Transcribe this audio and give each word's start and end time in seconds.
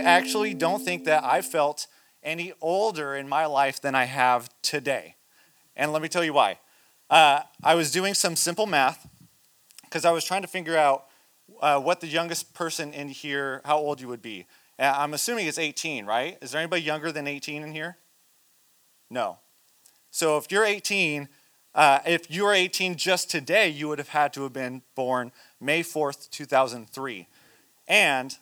I 0.00 0.04
actually 0.04 0.54
don't 0.54 0.82
think 0.84 1.04
that 1.04 1.24
I 1.24 1.42
felt 1.42 1.86
any 2.22 2.52
older 2.60 3.14
in 3.14 3.28
my 3.28 3.46
life 3.46 3.80
than 3.80 3.94
I 3.94 4.04
have 4.04 4.48
today. 4.62 5.16
And 5.76 5.92
let 5.92 6.02
me 6.02 6.08
tell 6.08 6.24
you 6.24 6.32
why. 6.32 6.58
Uh, 7.10 7.42
I 7.62 7.74
was 7.74 7.90
doing 7.90 8.14
some 8.14 8.36
simple 8.36 8.66
math 8.66 9.06
because 9.84 10.04
I 10.04 10.10
was 10.10 10.24
trying 10.24 10.42
to 10.42 10.48
figure 10.48 10.76
out 10.76 11.06
uh, 11.60 11.78
what 11.78 12.00
the 12.00 12.06
youngest 12.06 12.54
person 12.54 12.92
in 12.92 13.08
here, 13.08 13.60
how 13.64 13.78
old 13.78 14.00
you 14.00 14.08
would 14.08 14.22
be. 14.22 14.46
Uh, 14.78 14.92
I'm 14.96 15.14
assuming 15.14 15.46
it's 15.46 15.58
18, 15.58 16.06
right? 16.06 16.38
Is 16.40 16.52
there 16.52 16.60
anybody 16.60 16.82
younger 16.82 17.12
than 17.12 17.26
18 17.26 17.62
in 17.62 17.72
here? 17.72 17.98
No. 19.10 19.38
So 20.10 20.38
if 20.38 20.50
you're 20.50 20.64
18, 20.64 21.28
uh, 21.74 22.00
if 22.06 22.30
you 22.30 22.44
were 22.44 22.52
18 22.52 22.96
just 22.96 23.30
today, 23.30 23.68
you 23.68 23.88
would 23.88 23.98
have 23.98 24.08
had 24.08 24.32
to 24.34 24.42
have 24.44 24.52
been 24.52 24.82
born 24.94 25.32
May 25.60 25.82
4th, 25.82 26.30
2003. 26.30 27.28
And 27.86 28.36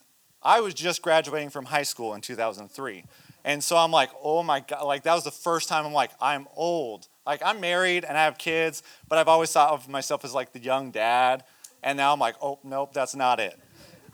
I 0.44 0.60
was 0.60 0.74
just 0.74 1.02
graduating 1.02 1.50
from 1.50 1.66
high 1.66 1.82
school 1.82 2.14
in 2.14 2.20
2003. 2.20 3.04
And 3.44 3.62
so 3.62 3.76
I'm 3.76 3.90
like, 3.90 4.10
oh 4.22 4.42
my 4.42 4.60
God, 4.60 4.84
like 4.84 5.02
that 5.04 5.14
was 5.14 5.24
the 5.24 5.30
first 5.30 5.68
time 5.68 5.84
I'm 5.84 5.92
like, 5.92 6.10
I'm 6.20 6.46
old. 6.56 7.08
Like 7.26 7.42
I'm 7.44 7.60
married 7.60 8.04
and 8.04 8.16
I 8.16 8.24
have 8.24 8.38
kids, 8.38 8.82
but 9.08 9.18
I've 9.18 9.28
always 9.28 9.52
thought 9.52 9.70
of 9.70 9.88
myself 9.88 10.24
as 10.24 10.34
like 10.34 10.52
the 10.52 10.60
young 10.60 10.90
dad. 10.90 11.44
And 11.82 11.96
now 11.96 12.12
I'm 12.12 12.20
like, 12.20 12.36
oh, 12.40 12.58
nope, 12.62 12.92
that's 12.92 13.14
not 13.14 13.40
it. 13.40 13.58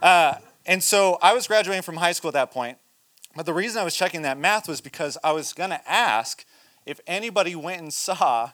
Uh, 0.02 0.34
and 0.64 0.82
so 0.82 1.18
I 1.20 1.34
was 1.34 1.46
graduating 1.46 1.82
from 1.82 1.96
high 1.96 2.12
school 2.12 2.29
at 2.29 2.34
that 2.34 2.51
point. 2.51 2.79
But 3.37 3.46
the 3.46 3.54
reason 3.54 3.80
I 3.80 3.84
was 3.84 3.95
checking 3.95 4.23
that 4.23 4.38
math 4.38 4.68
was 4.68 4.80
because 4.80 5.18
I 5.23 5.32
was 5.32 5.52
going 5.52 5.70
to 5.70 5.90
ask 5.90 6.45
if 6.87 7.01
anybody 7.06 7.54
went 7.54 7.82
and 7.82 7.92
saw, 7.92 8.52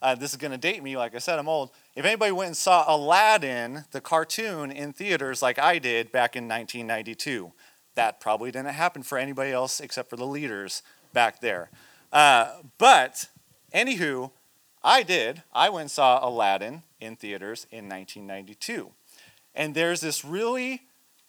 uh, 0.00 0.14
this 0.14 0.30
is 0.30 0.36
going 0.38 0.52
to 0.52 0.58
date 0.58 0.82
me, 0.82 0.96
like 0.96 1.14
I 1.14 1.18
said, 1.18 1.38
I'm 1.38 1.48
old. 1.48 1.70
If 1.96 2.04
anybody 2.04 2.32
went 2.32 2.48
and 2.48 2.56
saw 2.56 2.84
Aladdin, 2.88 3.84
the 3.92 4.00
cartoon, 4.00 4.72
in 4.72 4.92
theaters 4.92 5.42
like 5.42 5.60
I 5.60 5.78
did 5.78 6.10
back 6.10 6.34
in 6.34 6.48
1992, 6.48 7.52
that 7.94 8.20
probably 8.20 8.50
didn't 8.50 8.74
happen 8.74 9.04
for 9.04 9.16
anybody 9.16 9.52
else 9.52 9.78
except 9.78 10.10
for 10.10 10.16
the 10.16 10.26
leaders 10.26 10.82
back 11.12 11.40
there. 11.40 11.70
Uh, 12.12 12.50
but, 12.78 13.26
anywho, 13.72 14.32
I 14.82 15.04
did. 15.04 15.44
I 15.52 15.70
went 15.70 15.82
and 15.82 15.90
saw 15.90 16.26
Aladdin 16.28 16.82
in 17.00 17.14
theaters 17.14 17.68
in 17.70 17.88
1992. 17.88 18.90
And 19.54 19.76
there's 19.76 20.00
this 20.00 20.24
really 20.24 20.82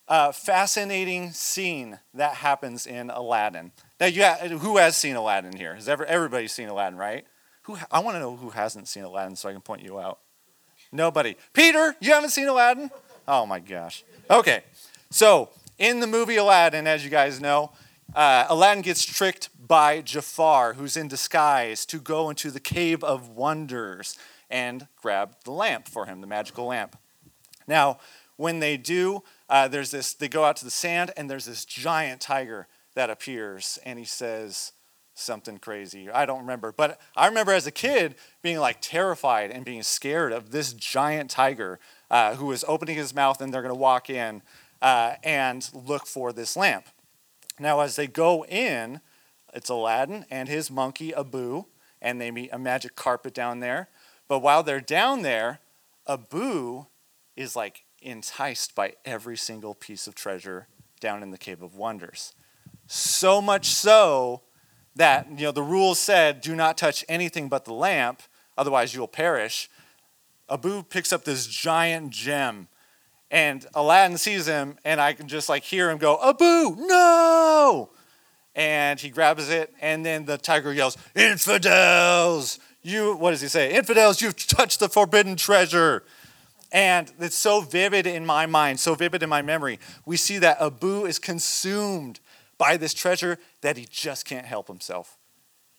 uh, 0.07 0.31
fascinating 0.31 1.31
scene 1.31 1.99
that 2.15 2.35
happens 2.35 2.87
in 2.87 3.11
Aladdin. 3.11 3.71
Now, 3.99 4.07
you 4.07 4.23
who 4.57 4.77
has 4.77 4.97
seen 4.97 5.15
Aladdin 5.15 5.55
here? 5.55 5.75
Has 5.75 5.87
ever, 5.87 6.05
everybody 6.05 6.47
seen 6.47 6.69
Aladdin, 6.69 6.97
right? 6.97 7.25
Who, 7.63 7.77
I 7.91 7.99
want 7.99 8.15
to 8.15 8.19
know 8.19 8.35
who 8.35 8.49
hasn't 8.49 8.87
seen 8.87 9.03
Aladdin 9.03 9.35
so 9.35 9.47
I 9.49 9.51
can 9.51 9.61
point 9.61 9.83
you 9.83 9.99
out. 9.99 10.19
Nobody. 10.95 11.35
Peter, 11.53 11.95
you 11.99 12.13
haven't 12.13 12.29
seen 12.29 12.47
Aladdin? 12.47 12.89
Oh 13.27 13.45
my 13.45 13.59
gosh. 13.59 14.03
Okay, 14.29 14.63
so 15.09 15.49
in 15.77 15.99
the 15.99 16.07
movie 16.07 16.37
Aladdin, 16.37 16.87
as 16.87 17.03
you 17.03 17.09
guys 17.09 17.41
know, 17.41 17.71
uh, 18.15 18.45
Aladdin 18.49 18.81
gets 18.81 19.03
tricked 19.03 19.49
by 19.67 20.01
Jafar, 20.01 20.73
who's 20.73 20.95
in 20.95 21.07
disguise, 21.07 21.85
to 21.87 21.99
go 21.99 22.29
into 22.29 22.49
the 22.49 22.59
Cave 22.59 23.03
of 23.03 23.29
Wonders 23.29 24.17
and 24.49 24.87
grab 25.01 25.35
the 25.43 25.51
lamp 25.51 25.87
for 25.87 26.05
him, 26.05 26.21
the 26.21 26.27
magical 26.27 26.67
lamp. 26.67 26.97
Now, 27.67 27.99
when 28.37 28.59
they 28.59 28.77
do, 28.77 29.23
uh, 29.49 29.67
there's 29.67 29.91
this, 29.91 30.13
they 30.13 30.27
go 30.27 30.45
out 30.45 30.55
to 30.57 30.65
the 30.65 30.71
sand, 30.71 31.11
and 31.17 31.29
there's 31.29 31.45
this 31.45 31.65
giant 31.65 32.21
tiger 32.21 32.67
that 32.93 33.09
appears, 33.09 33.79
and 33.83 33.99
he 33.99 34.05
says 34.05 34.71
something 35.15 35.57
crazy. 35.57 36.09
I 36.09 36.25
don't 36.25 36.41
remember, 36.41 36.71
but 36.71 36.99
I 37.15 37.27
remember 37.27 37.53
as 37.53 37.65
a 37.65 37.71
kid 37.71 38.15
being 38.41 38.59
like 38.59 38.77
terrified 38.81 39.49
and 39.49 39.65
being 39.65 39.81
scared 39.81 40.31
of 40.31 40.51
this 40.51 40.73
giant 40.73 41.29
tiger 41.29 41.79
uh, 42.11 42.35
who 42.35 42.51
is 42.51 42.63
opening 42.67 42.97
his 42.97 43.15
mouth, 43.15 43.41
and 43.41 43.53
they're 43.53 43.61
going 43.61 43.73
to 43.73 43.79
walk 43.79 44.09
in 44.09 44.41
uh, 44.81 45.15
and 45.23 45.67
look 45.73 46.05
for 46.05 46.31
this 46.31 46.55
lamp. 46.55 46.85
Now, 47.59 47.79
as 47.79 47.95
they 47.95 48.07
go 48.07 48.45
in, 48.45 48.99
it's 49.53 49.69
Aladdin 49.69 50.25
and 50.29 50.49
his 50.49 50.69
monkey 50.69 51.15
Abu, 51.15 51.65
and 52.01 52.19
they 52.19 52.29
meet 52.29 52.49
a 52.51 52.59
magic 52.59 52.95
carpet 52.95 53.33
down 53.33 53.61
there. 53.61 53.87
But 54.27 54.39
while 54.39 54.63
they're 54.63 54.81
down 54.81 55.21
there, 55.21 55.59
Abu 56.07 56.85
is 57.35 57.55
like 57.55 57.85
enticed 58.01 58.75
by 58.75 58.93
every 59.05 59.37
single 59.37 59.73
piece 59.73 60.07
of 60.07 60.13
treasure 60.13 60.67
down 60.99 61.23
in 61.23 61.31
the 61.31 61.37
Cave 61.37 61.61
of 61.61 61.75
Wonders. 61.75 62.33
So 62.87 63.41
much 63.41 63.67
so 63.67 64.41
that 64.95 65.27
you 65.29 65.45
know 65.45 65.51
the 65.51 65.63
rules 65.63 65.99
said 65.99 66.41
do 66.41 66.55
not 66.55 66.77
touch 66.77 67.03
anything 67.09 67.49
but 67.49 67.65
the 67.65 67.73
lamp, 67.73 68.21
otherwise 68.57 68.93
you'll 68.93 69.07
perish. 69.07 69.69
Abu 70.49 70.83
picks 70.83 71.11
up 71.11 71.25
this 71.25 71.47
giant 71.47 72.11
gem 72.11 72.67
and 73.31 73.65
Aladdin 73.73 74.17
sees 74.17 74.45
him, 74.45 74.77
and 74.85 75.01
I 75.01 75.13
can 75.13 75.27
just 75.27 75.49
like 75.49 75.63
hear 75.63 75.89
him 75.89 75.97
go, 75.97 76.19
Abu, 76.23 76.75
no! 76.77 77.89
And 78.55 78.99
he 78.99 79.09
grabs 79.09 79.49
it, 79.49 79.73
and 79.81 80.05
then 80.05 80.25
the 80.25 80.37
tiger 80.37 80.71
yells, 80.71 80.97
Infidels! 81.15 82.59
You, 82.81 83.15
what 83.15 83.31
does 83.31 83.41
he 83.41 83.47
say? 83.47 83.73
Infidels, 83.73 84.21
you've 84.21 84.37
touched 84.47 84.79
the 84.79 84.87
forbidden 84.87 85.35
treasure. 85.35 86.03
And 86.71 87.11
it's 87.19 87.35
so 87.35 87.61
vivid 87.61 88.05
in 88.05 88.25
my 88.25 88.45
mind, 88.45 88.79
so 88.79 88.95
vivid 88.95 89.23
in 89.23 89.29
my 89.29 89.41
memory. 89.41 89.79
We 90.05 90.17
see 90.17 90.37
that 90.39 90.61
Abu 90.61 91.05
is 91.05 91.19
consumed 91.19 92.19
by 92.57 92.77
this 92.77 92.93
treasure 92.93 93.37
that 93.61 93.77
he 93.77 93.85
just 93.89 94.25
can't 94.25 94.45
help 94.45 94.67
himself. 94.67 95.17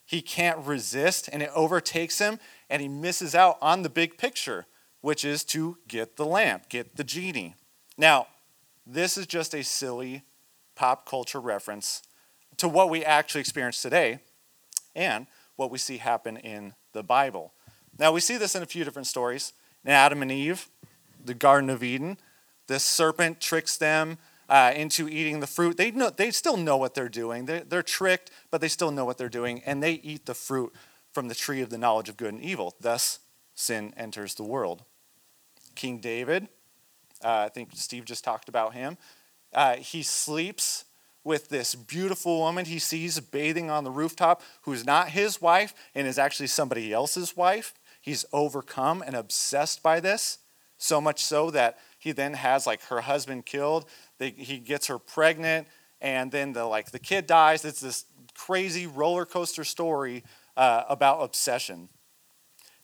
He 0.04 0.22
can't 0.22 0.64
resist, 0.64 1.28
and 1.32 1.42
it 1.42 1.50
overtakes 1.54 2.18
him, 2.18 2.38
and 2.70 2.80
he 2.80 2.88
misses 2.88 3.34
out 3.34 3.58
on 3.60 3.82
the 3.82 3.90
big 3.90 4.18
picture 4.18 4.66
which 5.06 5.24
is 5.24 5.44
to 5.44 5.78
get 5.86 6.16
the 6.16 6.26
lamp, 6.26 6.68
get 6.68 6.96
the 6.96 7.04
genie. 7.04 7.54
Now, 7.96 8.26
this 8.84 9.16
is 9.16 9.24
just 9.24 9.54
a 9.54 9.62
silly 9.62 10.24
pop 10.74 11.08
culture 11.08 11.40
reference 11.40 12.02
to 12.56 12.66
what 12.66 12.90
we 12.90 13.04
actually 13.04 13.40
experience 13.40 13.80
today 13.80 14.18
and 14.96 15.28
what 15.54 15.70
we 15.70 15.78
see 15.78 15.98
happen 15.98 16.36
in 16.36 16.74
the 16.92 17.04
Bible. 17.04 17.52
Now, 17.96 18.10
we 18.10 18.20
see 18.20 18.36
this 18.36 18.56
in 18.56 18.64
a 18.64 18.66
few 18.66 18.82
different 18.82 19.06
stories. 19.06 19.52
In 19.84 19.92
Adam 19.92 20.22
and 20.22 20.32
Eve, 20.32 20.68
the 21.24 21.34
Garden 21.34 21.70
of 21.70 21.84
Eden, 21.84 22.18
the 22.66 22.80
serpent 22.80 23.40
tricks 23.40 23.76
them 23.76 24.18
uh, 24.48 24.72
into 24.74 25.08
eating 25.08 25.40
the 25.40 25.46
fruit. 25.46 25.76
They, 25.76 25.90
know, 25.90 26.10
they 26.10 26.30
still 26.30 26.56
know 26.56 26.76
what 26.76 26.94
they're 26.94 27.08
doing. 27.08 27.46
They're, 27.46 27.64
they're 27.64 27.82
tricked, 27.82 28.30
but 28.50 28.60
they 28.60 28.68
still 28.68 28.90
know 28.90 29.04
what 29.04 29.18
they're 29.18 29.28
doing, 29.28 29.62
and 29.66 29.82
they 29.82 29.94
eat 29.94 30.26
the 30.26 30.34
fruit 30.34 30.72
from 31.12 31.28
the 31.28 31.34
tree 31.34 31.60
of 31.62 31.70
the 31.70 31.78
knowledge 31.78 32.08
of 32.08 32.16
good 32.16 32.34
and 32.34 32.42
evil. 32.42 32.74
Thus, 32.80 33.20
sin 33.54 33.94
enters 33.96 34.34
the 34.34 34.44
world. 34.44 34.84
King 35.74 35.98
David. 35.98 36.48
Uh, 37.24 37.46
I 37.46 37.48
think 37.48 37.70
Steve 37.74 38.04
just 38.04 38.24
talked 38.24 38.48
about 38.48 38.74
him. 38.74 38.98
Uh, 39.52 39.76
he 39.76 40.02
sleeps 40.02 40.84
with 41.24 41.48
this 41.48 41.74
beautiful 41.74 42.38
woman 42.38 42.66
he 42.66 42.78
sees 42.78 43.18
bathing 43.18 43.68
on 43.68 43.82
the 43.82 43.90
rooftop 43.90 44.42
who's 44.62 44.86
not 44.86 45.08
his 45.08 45.40
wife 45.40 45.74
and 45.94 46.06
is 46.06 46.18
actually 46.18 46.46
somebody 46.46 46.92
else's 46.92 47.36
wife. 47.36 47.74
He's 48.00 48.24
overcome 48.32 49.02
and 49.04 49.16
obsessed 49.16 49.82
by 49.82 49.98
this, 49.98 50.38
so 50.78 51.00
much 51.00 51.24
so 51.24 51.50
that 51.50 51.78
he 51.98 52.12
then 52.12 52.34
has 52.34 52.66
like 52.66 52.82
her 52.84 53.00
husband 53.00 53.46
killed. 53.46 53.86
They, 54.18 54.30
he 54.30 54.58
gets 54.58 54.86
her 54.86 54.98
pregnant, 54.98 55.68
and 56.00 56.30
then 56.30 56.52
the 56.52 56.64
like 56.64 56.90
the 56.90 56.98
kid 56.98 57.26
dies. 57.26 57.64
It's 57.64 57.80
this 57.80 58.04
crazy 58.34 58.86
roller 58.86 59.24
coaster 59.24 59.64
story 59.64 60.24
uh, 60.56 60.84
about 60.88 61.22
obsession. 61.22 61.88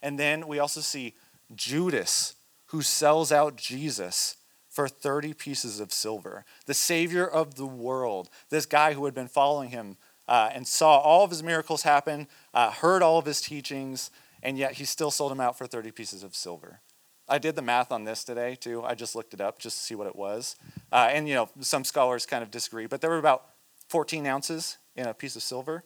And 0.01 0.19
then 0.19 0.49
we 0.49 0.59
also 0.59 0.81
see 0.81 1.15
Judas 1.55 2.35
who 2.67 2.83
sells 2.83 3.31
out 3.31 3.57
Jesus 3.57 4.37
for 4.69 4.89
30 4.89 5.35
pieces 5.35 5.81
of 5.81 5.93
silver. 5.93 6.45
The 6.67 6.75
Savior 6.75 7.27
of 7.27 7.57
the 7.57 7.67
world, 7.67 8.31
this 8.49 8.65
guy 8.65 8.95
who 8.95 9.05
had 9.05 9.15
been 9.15 9.29
following 9.29 9.71
him 9.71 9.99
uh, 10.27 10.51
and 10.53 10.67
saw 10.67 10.99
all 10.99 11.25
of 11.25 11.31
his 11.31 11.43
miracles 11.43 11.83
happen, 11.83 12.27
uh, 12.55 12.71
heard 12.71 13.03
all 13.03 13.19
of 13.19 13.27
his 13.27 13.43
teachings, 13.43 14.11
and 14.43 14.57
yet 14.57 14.73
he 14.73 14.85
still 14.85 15.11
sold 15.11 15.31
him 15.31 15.41
out 15.41 15.59
for 15.59 15.67
30 15.67 15.91
pieces 15.91 16.23
of 16.23 16.35
silver. 16.35 16.81
I 17.29 17.39
did 17.39 17.57
the 17.57 17.63
math 17.63 17.93
on 17.93 18.05
this 18.05 18.25
today 18.25 18.57
too. 18.57 18.83
I 18.83 18.95
just 18.95 19.15
looked 19.15 19.35
it 19.35 19.41
up 19.41 19.59
just 19.59 19.79
to 19.79 19.85
see 19.85 19.95
what 19.95 20.07
it 20.07 20.17
was. 20.17 20.57
Uh, 20.91 21.09
and 21.11 21.29
you 21.29 21.35
know, 21.35 21.49
some 21.61 21.85
scholars 21.85 22.27
kind 22.27 22.43
of 22.43 22.51
disagree, 22.51 22.87
but 22.87 23.01
there 23.01 23.11
were 23.11 23.19
about 23.19 23.47
14 23.89 24.27
ounces 24.27 24.79
in 24.97 25.07
a 25.07 25.15
piece 25.15 25.37
of 25.37 25.43
silver, 25.43 25.85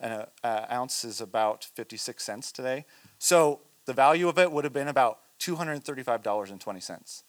and 0.00 0.26
an 0.42 0.66
ounce 0.70 1.04
is 1.04 1.20
about 1.20 1.64
56 1.64 2.22
cents 2.22 2.52
today. 2.52 2.84
So 3.18 3.60
the 3.86 3.92
value 3.92 4.28
of 4.28 4.38
it 4.38 4.50
would 4.50 4.64
have 4.64 4.72
been 4.72 4.88
about 4.88 5.20
$235.20. 5.40 7.22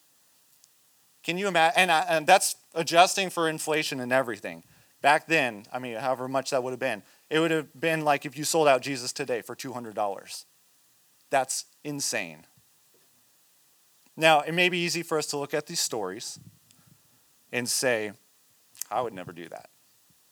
Can 1.24 1.38
you 1.38 1.48
imagine? 1.48 1.74
And, 1.78 1.92
uh, 1.92 2.06
and 2.08 2.28
that's 2.28 2.56
adjusting 2.76 3.30
for 3.30 3.50
inflation 3.50 4.00
and 4.00 4.12
everything. 4.12 4.64
Back 5.02 5.28
then, 5.28 5.66
I 5.74 5.80
mean, 5.80 5.96
however 5.96 6.28
much 6.28 6.52
that 6.52 6.64
would 6.64 6.72
have 6.72 6.80
been, 6.80 7.04
it 7.30 7.40
would 7.40 7.52
have 7.52 7.80
been 7.80 8.02
like 8.02 8.26
if 8.26 8.38
you 8.38 8.44
sold 8.44 8.68
out 8.68 8.82
Jesus 8.82 9.12
today 9.12 9.42
for 9.42 9.56
$200. 9.56 10.46
That's 11.30 11.66
insane. 11.84 12.46
Now, 14.18 14.42
it 14.42 14.54
may 14.54 14.70
be 14.70 14.80
easy 14.80 15.04
for 15.04 15.18
us 15.18 15.28
to 15.28 15.38
look 15.38 15.54
at 15.54 15.68
these 15.68 15.80
stories 15.80 16.40
and 17.52 17.68
say, 17.68 18.14
I 18.90 19.02
would 19.02 19.14
never 19.14 19.32
do 19.32 19.50
that. 19.50 19.70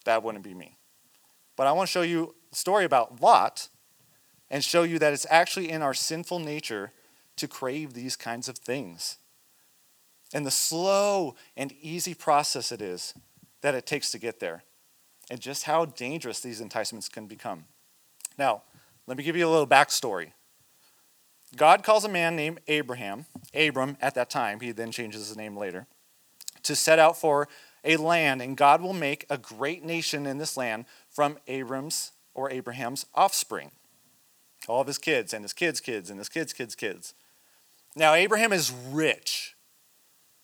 That 0.06 0.24
wouldn't 0.24 0.44
be 0.44 0.53
me. 0.53 0.77
But 1.56 1.68
I 1.68 1.71
want 1.71 1.88
to 1.88 1.91
show 1.91 2.01
you 2.01 2.35
a 2.51 2.56
story 2.56 2.85
about 2.85 3.21
Lot 3.21 3.69
and 4.50 4.63
show 4.63 4.83
you 4.83 5.00
that 5.00 5.13
it's 5.13 5.27
actually 5.30 5.69
in 5.69 5.81
our 5.81 5.94
sinful 5.94 6.39
nature 6.39 6.91
to 7.38 7.47
crave 7.47 7.94
these 7.94 8.15
kinds 8.15 8.47
of 8.47 8.57
things. 8.57 9.18
And 10.33 10.45
the 10.45 10.51
slow 10.51 11.35
and 11.56 11.71
easy 11.81 12.13
process 12.13 12.71
it 12.71 12.81
is 12.81 13.13
that 13.62 13.75
it 13.75 13.85
takes 13.85 14.12
to 14.12 14.19
get 14.19 14.39
there 14.39 14.63
and 15.30 15.39
just 15.39 15.63
how 15.63 15.85
dangerous 15.85 16.39
these 16.39 16.62
enticements 16.62 17.07
can 17.07 17.27
become. 17.27 17.65
Now, 18.38 18.63
let 19.07 19.18
me 19.18 19.24
give 19.24 19.35
you 19.35 19.47
a 19.47 19.50
little 19.50 19.68
backstory. 19.68 20.31
God 21.55 21.83
calls 21.83 22.03
a 22.03 22.09
man 22.09 22.35
named 22.35 22.59
Abraham, 22.67 23.25
Abram 23.53 23.97
at 24.01 24.15
that 24.15 24.29
time, 24.29 24.59
he 24.59 24.71
then 24.71 24.91
changes 24.91 25.27
his 25.27 25.38
name 25.38 25.55
later, 25.55 25.88
to 26.63 26.75
set 26.75 27.00
out 27.00 27.17
for 27.17 27.47
a 27.83 27.97
land, 27.97 28.41
and 28.41 28.57
God 28.57 28.81
will 28.81 28.94
make 28.94 29.25
a 29.29 29.38
great 29.38 29.83
nation 29.83 30.25
in 30.25 30.38
this 30.38 30.57
land 30.57 30.85
from 31.09 31.38
Abram's 31.47 32.11
or 32.33 32.50
Abraham's 32.50 33.05
offspring. 33.13 33.71
All 34.67 34.81
of 34.81 34.88
his 34.88 34.97
kids, 34.97 35.33
and 35.33 35.44
his 35.44 35.53
kids' 35.53 35.79
kids, 35.79 36.09
and 36.09 36.17
his 36.17 36.29
kids' 36.29 36.53
kids' 36.53 36.75
kids. 36.75 37.13
Now, 37.95 38.13
Abraham 38.13 38.53
is 38.53 38.71
rich. 38.71 39.56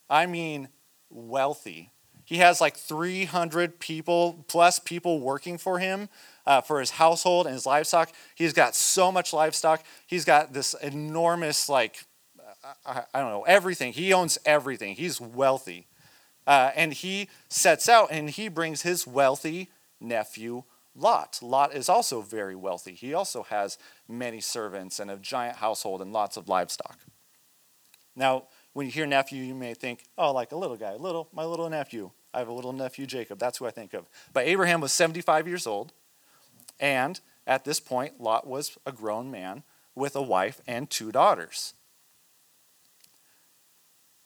I 0.09 0.25
mean, 0.25 0.67
wealthy. 1.09 1.91
He 2.25 2.37
has 2.37 2.61
like 2.61 2.75
300 2.75 3.79
people, 3.79 4.45
plus 4.47 4.77
people 4.77 5.19
working 5.19 5.57
for 5.57 5.79
him 5.79 6.09
uh, 6.49 6.61
for 6.61 6.79
his 6.79 6.89
household 6.89 7.45
and 7.45 7.53
his 7.53 7.67
livestock. 7.67 8.11
He's 8.33 8.53
got 8.53 8.75
so 8.75 9.11
much 9.11 9.33
livestock. 9.33 9.83
He's 10.07 10.25
got 10.25 10.51
this 10.51 10.73
enormous, 10.73 11.69
like, 11.69 12.03
I, 12.83 13.03
I 13.13 13.19
don't 13.19 13.29
know, 13.29 13.43
everything. 13.43 13.93
He 13.93 14.11
owns 14.11 14.39
everything. 14.47 14.95
He's 14.95 15.21
wealthy. 15.21 15.85
Uh, 16.47 16.71
and 16.75 16.91
he 16.91 17.29
sets 17.49 17.87
out 17.87 18.07
and 18.09 18.31
he 18.31 18.49
brings 18.49 18.81
his 18.81 19.05
wealthy 19.05 19.69
nephew 20.01 20.63
Lot. 20.95 21.39
Lot 21.43 21.75
is 21.75 21.87
also 21.87 22.21
very 22.21 22.55
wealthy. 22.55 22.93
He 22.93 23.13
also 23.13 23.43
has 23.43 23.77
many 24.07 24.41
servants 24.41 24.99
and 24.99 25.11
a 25.11 25.17
giant 25.17 25.57
household 25.57 26.01
and 26.01 26.11
lots 26.11 26.35
of 26.35 26.49
livestock. 26.49 26.97
Now, 28.15 28.45
when 28.73 28.87
you 28.87 28.91
hear 28.91 29.05
nephew, 29.05 29.43
you 29.43 29.53
may 29.53 29.75
think, 29.75 30.03
oh, 30.17 30.33
like 30.33 30.51
a 30.51 30.57
little 30.57 30.75
guy, 30.75 30.95
little, 30.95 31.29
my 31.31 31.45
little 31.45 31.69
nephew. 31.69 32.09
I 32.33 32.39
have 32.39 32.47
a 32.47 32.53
little 32.53 32.73
nephew, 32.73 33.05
Jacob. 33.05 33.39
That's 33.39 33.59
who 33.59 33.67
I 33.67 33.71
think 33.71 33.93
of. 33.93 34.09
But 34.33 34.47
Abraham 34.47 34.81
was 34.81 34.91
75 34.91 35.47
years 35.47 35.65
old, 35.67 35.93
and 36.79 37.19
at 37.45 37.65
this 37.65 37.79
point, 37.79 38.21
Lot 38.21 38.45
was 38.45 38.77
a 38.85 38.91
grown 38.91 39.31
man 39.31 39.63
with 39.95 40.15
a 40.15 40.21
wife 40.21 40.61
and 40.67 40.89
two 40.89 41.11
daughters 41.11 41.73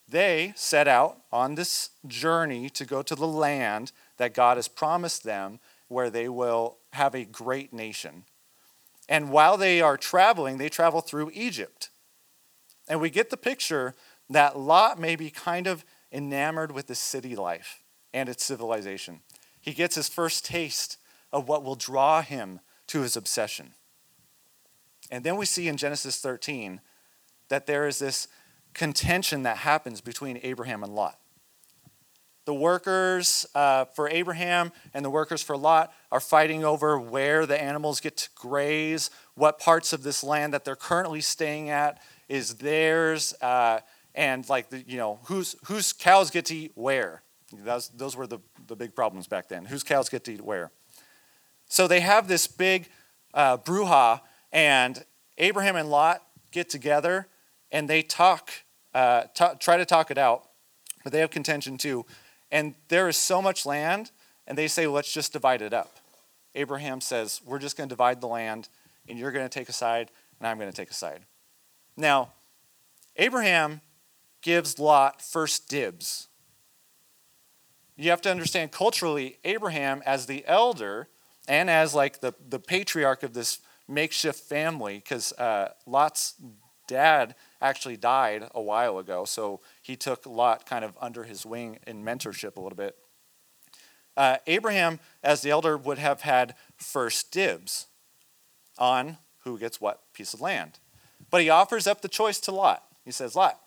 they 0.08 0.52
set 0.54 0.86
out 0.86 1.18
on 1.32 1.54
this 1.54 1.90
journey 2.06 2.68
to 2.70 2.84
go 2.84 3.02
to 3.02 3.14
the 3.14 3.26
land 3.26 3.92
that 4.16 4.34
God 4.34 4.56
has 4.56 4.68
promised 4.68 5.24
them, 5.24 5.60
where 5.88 6.10
they 6.10 6.28
will 6.28 6.78
have 6.92 7.14
a 7.14 7.24
great 7.24 7.72
nation. 7.72 8.24
And 9.08 9.30
while 9.30 9.56
they 9.56 9.80
are 9.80 9.96
traveling, 9.96 10.58
they 10.58 10.68
travel 10.68 11.00
through 11.00 11.30
Egypt. 11.34 11.90
And 12.88 13.00
we 13.00 13.10
get 13.10 13.30
the 13.30 13.36
picture 13.36 13.94
that 14.30 14.58
Lot 14.58 14.98
may 14.98 15.16
be 15.16 15.30
kind 15.30 15.66
of 15.66 15.84
enamored 16.12 16.72
with 16.72 16.86
the 16.86 16.94
city 16.94 17.34
life 17.34 17.82
and 18.12 18.28
its 18.28 18.44
civilization. 18.44 19.20
He 19.60 19.72
gets 19.72 19.96
his 19.96 20.08
first 20.08 20.44
taste 20.44 20.98
of 21.34 21.48
what 21.48 21.64
will 21.64 21.74
draw 21.74 22.22
him 22.22 22.60
to 22.86 23.02
his 23.02 23.16
obsession. 23.16 23.72
And 25.10 25.24
then 25.24 25.36
we 25.36 25.44
see 25.44 25.68
in 25.68 25.76
Genesis 25.76 26.18
13 26.20 26.80
that 27.48 27.66
there 27.66 27.86
is 27.88 27.98
this 27.98 28.28
contention 28.72 29.42
that 29.42 29.58
happens 29.58 30.00
between 30.00 30.38
Abraham 30.44 30.84
and 30.84 30.94
Lot. 30.94 31.18
The 32.44 32.54
workers 32.54 33.46
uh, 33.54 33.86
for 33.86 34.08
Abraham 34.08 34.70
and 34.92 35.04
the 35.04 35.10
workers 35.10 35.42
for 35.42 35.56
Lot 35.56 35.92
are 36.12 36.20
fighting 36.20 36.64
over 36.64 37.00
where 37.00 37.46
the 37.46 37.60
animals 37.60 38.00
get 38.00 38.16
to 38.18 38.28
graze, 38.36 39.10
what 39.34 39.58
parts 39.58 39.92
of 39.92 40.02
this 40.02 40.22
land 40.22 40.54
that 40.54 40.64
they're 40.64 40.76
currently 40.76 41.20
staying 41.20 41.68
at 41.68 42.00
is 42.28 42.56
theirs, 42.56 43.34
uh, 43.40 43.80
and 44.14 44.48
like 44.48 44.68
the, 44.68 44.84
you 44.86 44.98
know 44.98 45.18
whose 45.24 45.56
whose 45.64 45.92
cows 45.92 46.30
get 46.30 46.44
to 46.46 46.54
eat 46.54 46.72
where. 46.74 47.22
Those, 47.52 47.88
those 47.88 48.16
were 48.16 48.26
the, 48.26 48.40
the 48.66 48.76
big 48.76 48.94
problems 48.94 49.26
back 49.26 49.48
then. 49.48 49.64
Whose 49.64 49.82
cows 49.82 50.08
get 50.08 50.24
to 50.24 50.34
eat 50.34 50.40
where? 50.40 50.70
So 51.68 51.88
they 51.88 52.00
have 52.00 52.28
this 52.28 52.46
big 52.46 52.88
uh, 53.32 53.58
brouhaha, 53.58 54.20
and 54.52 55.04
Abraham 55.38 55.76
and 55.76 55.90
Lot 55.90 56.22
get 56.52 56.70
together 56.70 57.26
and 57.74 57.90
they 57.90 58.02
talk 58.02 58.50
uh, 58.94 59.24
t- 59.34 59.44
try 59.58 59.76
to 59.76 59.84
talk 59.84 60.12
it 60.12 60.16
out, 60.16 60.48
but 61.02 61.12
they 61.12 61.18
have 61.18 61.30
contention 61.30 61.76
too. 61.76 62.06
And 62.52 62.76
there 62.88 63.08
is 63.08 63.16
so 63.16 63.42
much 63.42 63.66
land, 63.66 64.12
and 64.46 64.56
they 64.56 64.68
say, 64.68 64.86
let's 64.86 65.12
just 65.12 65.32
divide 65.32 65.60
it 65.60 65.74
up. 65.74 65.98
Abraham 66.54 67.00
says, 67.00 67.40
we're 67.44 67.58
just 67.58 67.76
going 67.76 67.88
to 67.88 67.92
divide 67.92 68.20
the 68.20 68.28
land, 68.28 68.68
and 69.08 69.18
you're 69.18 69.32
going 69.32 69.44
to 69.44 69.48
take 69.48 69.68
a 69.68 69.72
side, 69.72 70.12
and 70.38 70.46
I'm 70.46 70.56
going 70.56 70.70
to 70.70 70.76
take 70.76 70.90
a 70.90 70.94
side. 70.94 71.22
Now, 71.96 72.32
Abraham 73.16 73.80
gives 74.40 74.78
Lot 74.78 75.20
first 75.20 75.68
dibs. 75.68 76.28
You 77.96 78.10
have 78.10 78.22
to 78.22 78.30
understand 78.30 78.70
culturally, 78.70 79.38
Abraham, 79.42 80.00
as 80.06 80.26
the 80.26 80.44
elder 80.46 81.08
and 81.48 81.68
as 81.70 81.94
like 81.94 82.20
the, 82.20 82.34
the 82.48 82.58
patriarch 82.58 83.22
of 83.22 83.34
this 83.34 83.58
makeshift 83.88 84.40
family, 84.40 84.96
because 84.96 85.32
uh, 85.32 85.72
Lot's 85.86 86.34
dad 86.86 87.34
actually 87.60 87.96
died 87.96 88.48
a 88.54 88.60
while 88.60 88.98
ago, 88.98 89.24
so 89.24 89.60
he 89.82 89.96
took 89.96 90.26
Lot 90.26 90.66
kind 90.66 90.84
of 90.84 90.96
under 91.00 91.24
his 91.24 91.46
wing 91.46 91.78
in 91.86 92.04
mentorship 92.04 92.56
a 92.56 92.60
little 92.60 92.76
bit. 92.76 92.96
Uh, 94.16 94.36
Abraham, 94.46 95.00
as 95.22 95.40
the 95.40 95.50
elder, 95.50 95.76
would 95.76 95.98
have 95.98 96.22
had 96.22 96.54
first 96.76 97.32
dibs 97.32 97.86
on 98.78 99.18
who 99.40 99.58
gets 99.58 99.80
what 99.80 100.00
piece 100.12 100.34
of 100.34 100.40
land. 100.40 100.78
But 101.30 101.42
he 101.42 101.50
offers 101.50 101.86
up 101.86 102.00
the 102.00 102.08
choice 102.08 102.38
to 102.40 102.52
Lot. 102.52 102.84
He 103.04 103.10
says, 103.10 103.34
Lot, 103.34 103.58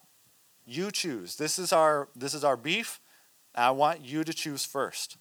you 0.66 0.92
choose. 0.92 1.36
This 1.36 1.60
is 1.60 1.74
our, 1.74 2.08
this 2.16 2.34
is 2.34 2.44
our 2.44 2.58
beef. 2.58 3.00
I 3.56 3.72
want 3.72 4.02
you 4.02 4.24
to 4.24 4.34
choose 4.34 4.66
first. 4.66 5.18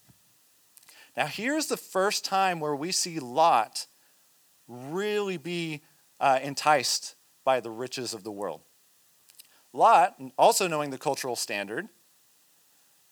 Now, 1.16 1.26
here's 1.26 1.66
the 1.66 1.76
first 1.76 2.24
time 2.24 2.60
where 2.60 2.76
we 2.76 2.92
see 2.92 3.18
Lot 3.18 3.86
really 4.68 5.36
be 5.36 5.82
uh, 6.20 6.38
enticed 6.42 7.14
by 7.44 7.60
the 7.60 7.70
riches 7.70 8.12
of 8.12 8.24
the 8.24 8.32
world. 8.32 8.60
Lot, 9.72 10.16
also 10.36 10.66
knowing 10.66 10.90
the 10.90 10.98
cultural 10.98 11.36
standard, 11.36 11.88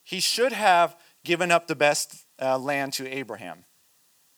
he 0.03 0.21
should 0.21 0.53
have 0.53 0.97
given 1.25 1.51
up 1.51 1.67
the 1.67 1.75
best 1.75 2.27
uh, 2.41 2.59
land 2.59 2.93
to 2.95 3.09
Abraham, 3.09 3.65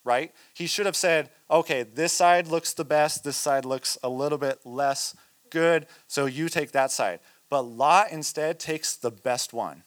right? 0.04 0.32
He 0.54 0.66
should 0.66 0.86
have 0.86 0.96
said, 0.96 1.30
okay, 1.50 1.82
this 1.82 2.12
side 2.12 2.46
looks 2.46 2.72
the 2.72 2.84
best, 2.84 3.24
this 3.24 3.36
side 3.36 3.64
looks 3.64 3.98
a 4.02 4.08
little 4.08 4.38
bit 4.38 4.60
less 4.64 5.16
good, 5.50 5.86
so 6.06 6.26
you 6.26 6.48
take 6.48 6.72
that 6.72 6.90
side. 6.90 7.20
But 7.48 7.62
Lot 7.62 8.10
instead 8.10 8.60
takes 8.60 8.96
the 8.96 9.10
best 9.10 9.52
one. 9.52 9.82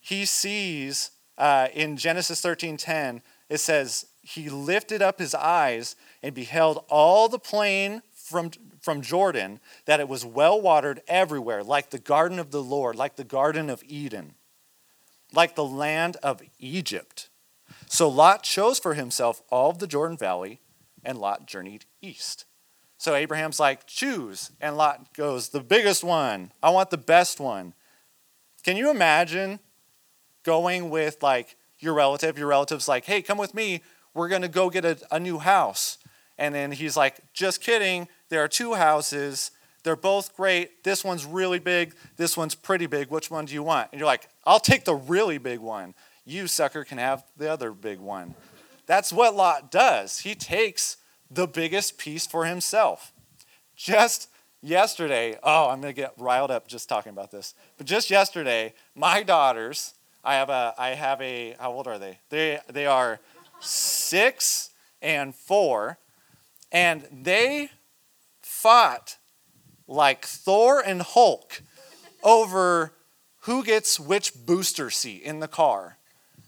He 0.00 0.24
sees 0.24 1.12
uh, 1.38 1.68
in 1.74 1.96
Genesis 1.96 2.40
13:10, 2.40 3.22
it 3.48 3.58
says, 3.58 4.06
He 4.22 4.48
lifted 4.48 5.02
up 5.02 5.18
his 5.18 5.34
eyes 5.34 5.96
and 6.22 6.34
beheld 6.34 6.84
all 6.88 7.28
the 7.28 7.38
plain 7.38 8.02
from, 8.14 8.50
from 8.80 9.02
Jordan, 9.02 9.60
that 9.84 10.00
it 10.00 10.08
was 10.08 10.24
well 10.24 10.60
watered 10.60 11.02
everywhere, 11.06 11.62
like 11.62 11.90
the 11.90 11.98
garden 11.98 12.38
of 12.38 12.50
the 12.50 12.62
Lord, 12.62 12.96
like 12.96 13.16
the 13.16 13.24
garden 13.24 13.68
of 13.68 13.82
Eden, 13.86 14.34
like 15.32 15.54
the 15.54 15.64
land 15.64 16.16
of 16.22 16.40
Egypt. 16.58 17.28
So 17.86 18.08
Lot 18.08 18.42
chose 18.42 18.78
for 18.78 18.94
himself 18.94 19.42
all 19.50 19.70
of 19.70 19.78
the 19.78 19.86
Jordan 19.86 20.16
Valley, 20.16 20.60
and 21.04 21.18
Lot 21.18 21.46
journeyed 21.46 21.84
east. 22.00 22.44
So 22.96 23.14
Abraham's 23.14 23.58
like, 23.58 23.86
choose. 23.86 24.52
And 24.60 24.76
Lot 24.76 25.12
goes, 25.14 25.48
the 25.48 25.60
biggest 25.60 26.04
one. 26.04 26.52
I 26.62 26.70
want 26.70 26.90
the 26.90 26.96
best 26.96 27.40
one. 27.40 27.74
Can 28.62 28.76
you 28.76 28.90
imagine 28.90 29.58
going 30.42 30.90
with 30.90 31.22
like 31.22 31.56
your 31.78 31.94
relative? 31.94 32.38
Your 32.38 32.48
relative's 32.48 32.88
like, 32.88 33.04
hey, 33.04 33.22
come 33.22 33.38
with 33.38 33.54
me. 33.54 33.82
We're 34.14 34.28
going 34.28 34.42
to 34.42 34.48
go 34.48 34.70
get 34.70 34.84
a, 34.84 34.98
a 35.10 35.18
new 35.18 35.38
house. 35.38 35.98
And 36.38 36.54
then 36.54 36.72
he's 36.72 36.96
like, 36.96 37.20
just 37.32 37.60
kidding. 37.60 38.08
There 38.28 38.42
are 38.42 38.48
two 38.48 38.74
houses. 38.74 39.50
They're 39.84 39.96
both 39.96 40.36
great. 40.36 40.84
This 40.84 41.04
one's 41.04 41.24
really 41.24 41.58
big. 41.58 41.94
This 42.16 42.36
one's 42.36 42.54
pretty 42.54 42.86
big. 42.86 43.10
Which 43.10 43.30
one 43.30 43.44
do 43.44 43.54
you 43.54 43.62
want? 43.62 43.88
And 43.92 43.98
you're 43.98 44.06
like, 44.06 44.28
I'll 44.46 44.60
take 44.60 44.84
the 44.84 44.94
really 44.94 45.38
big 45.38 45.58
one. 45.58 45.94
You, 46.24 46.46
sucker, 46.46 46.84
can 46.84 46.98
have 46.98 47.24
the 47.36 47.50
other 47.50 47.72
big 47.72 47.98
one. 47.98 48.34
That's 48.86 49.12
what 49.12 49.34
Lot 49.34 49.70
does. 49.70 50.20
He 50.20 50.34
takes 50.34 50.98
the 51.30 51.46
biggest 51.46 51.98
piece 51.98 52.26
for 52.26 52.44
himself. 52.44 53.12
Just 53.74 54.28
yesterday, 54.62 55.38
oh, 55.42 55.68
I'm 55.68 55.80
going 55.80 55.94
to 55.94 56.00
get 56.00 56.12
riled 56.16 56.50
up 56.50 56.68
just 56.68 56.88
talking 56.88 57.10
about 57.10 57.30
this. 57.30 57.54
But 57.76 57.86
just 57.86 58.10
yesterday, 58.10 58.74
my 58.94 59.22
daughters, 59.22 59.94
I 60.24 60.34
have 60.34 60.50
a, 60.50 60.74
I 60.78 60.90
have 60.90 61.20
a, 61.20 61.56
how 61.58 61.72
old 61.72 61.86
are 61.86 61.98
they? 61.98 62.18
They, 62.30 62.58
they 62.68 62.86
are 62.86 63.20
six 63.60 64.70
and 65.00 65.34
four. 65.34 65.98
And 66.70 67.06
they 67.12 67.70
fought 68.42 69.18
like 69.88 70.24
Thor 70.24 70.80
and 70.80 71.02
Hulk 71.02 71.62
over 72.22 72.92
who 73.40 73.64
gets 73.64 73.98
which 73.98 74.32
booster 74.46 74.90
seat 74.90 75.22
in 75.22 75.40
the 75.40 75.48
car. 75.48 75.98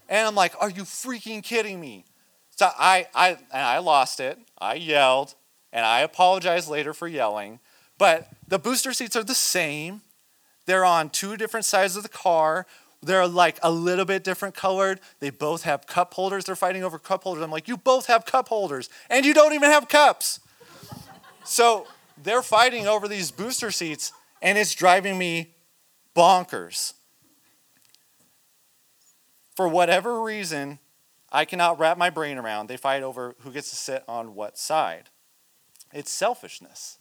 And 0.09 0.27
I'm 0.27 0.35
like, 0.35 0.55
are 0.61 0.71
you 0.71 0.85
freaking 0.85 1.43
kidding 1.43 1.81
me? 1.81 2.05
So 2.57 2.71
I, 2.79 3.07
I, 3.15 3.31
and 3.31 3.39
I 3.53 3.79
lost 3.79 4.21
it. 4.21 4.39
I 4.59 4.75
yelled, 4.75 5.35
and 5.73 5.85
I 5.85 6.01
apologized 6.01 6.69
later 6.69 6.95
for 6.95 7.09
yelling. 7.09 7.59
But 7.99 8.29
the 8.47 8.59
booster 8.59 8.93
seats 8.93 9.17
are 9.17 9.25
the 9.25 9.35
same. 9.35 10.03
They're 10.67 10.85
on 10.85 11.11
two 11.11 11.37
different 11.37 11.67
sides 11.67 11.97
of 11.97 12.03
the 12.05 12.09
car. 12.09 12.67
They're 13.05 13.27
like 13.27 13.59
a 13.63 13.71
little 13.71 14.05
bit 14.05 14.25
different 14.25 14.55
colored. 14.55 15.01
They 15.21 15.31
both 15.31 15.63
have 15.63 15.87
cup 15.87 16.15
holders. 16.15 16.45
They're 16.45 16.57
fighting 16.57 16.85
over 16.85 16.99
cup 16.99 17.25
holders. 17.25 17.43
I'm 17.43 17.51
like, 17.51 17.69
you 17.69 17.77
both 17.77 18.07
have 18.07 18.25
cup 18.25 18.49
holders, 18.49 18.89
and 19.11 19.25
you 19.25 19.35
don't 19.35 19.53
even 19.53 19.71
have 19.71 19.89
cups. 19.89 20.41
so 21.45 21.87
they're 22.23 22.43
fighting 22.43 22.87
over 22.87 23.09
these 23.09 23.31
booster 23.31 23.71
seats, 23.71 24.13
and 24.41 24.59
it's 24.59 24.75
driving 24.75 25.19
me 25.19 25.55
bonkers. 26.17 26.95
For 29.55 29.69
whatever 29.69 30.23
reason, 30.23 30.79
I 31.31 31.45
cannot 31.45 31.79
wrap 31.79 31.99
my 31.99 32.11
brain 32.11 32.39
around. 32.39 32.69
They 32.69 32.77
fight 32.77 33.03
over 33.03 33.35
who 33.41 33.51
gets 33.51 33.71
to 33.71 33.77
sit 33.77 34.05
on 34.09 34.35
what 34.35 34.59
side. 34.59 35.11
It's 35.93 36.11
selfishness. 36.11 36.99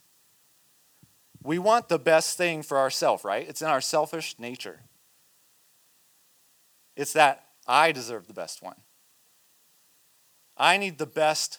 We 1.42 1.58
want 1.58 1.88
the 1.88 1.98
best 1.98 2.38
thing 2.38 2.62
for 2.62 2.78
ourselves, 2.78 3.24
right? 3.24 3.46
It's 3.48 3.60
in 3.60 3.68
our 3.68 3.80
selfish 3.80 4.36
nature. 4.38 4.80
It's 6.96 7.12
that 7.14 7.44
I 7.66 7.92
deserve 7.92 8.26
the 8.26 8.34
best 8.34 8.62
one. 8.62 8.76
I 10.56 10.76
need 10.76 10.98
the 10.98 11.06
best 11.06 11.58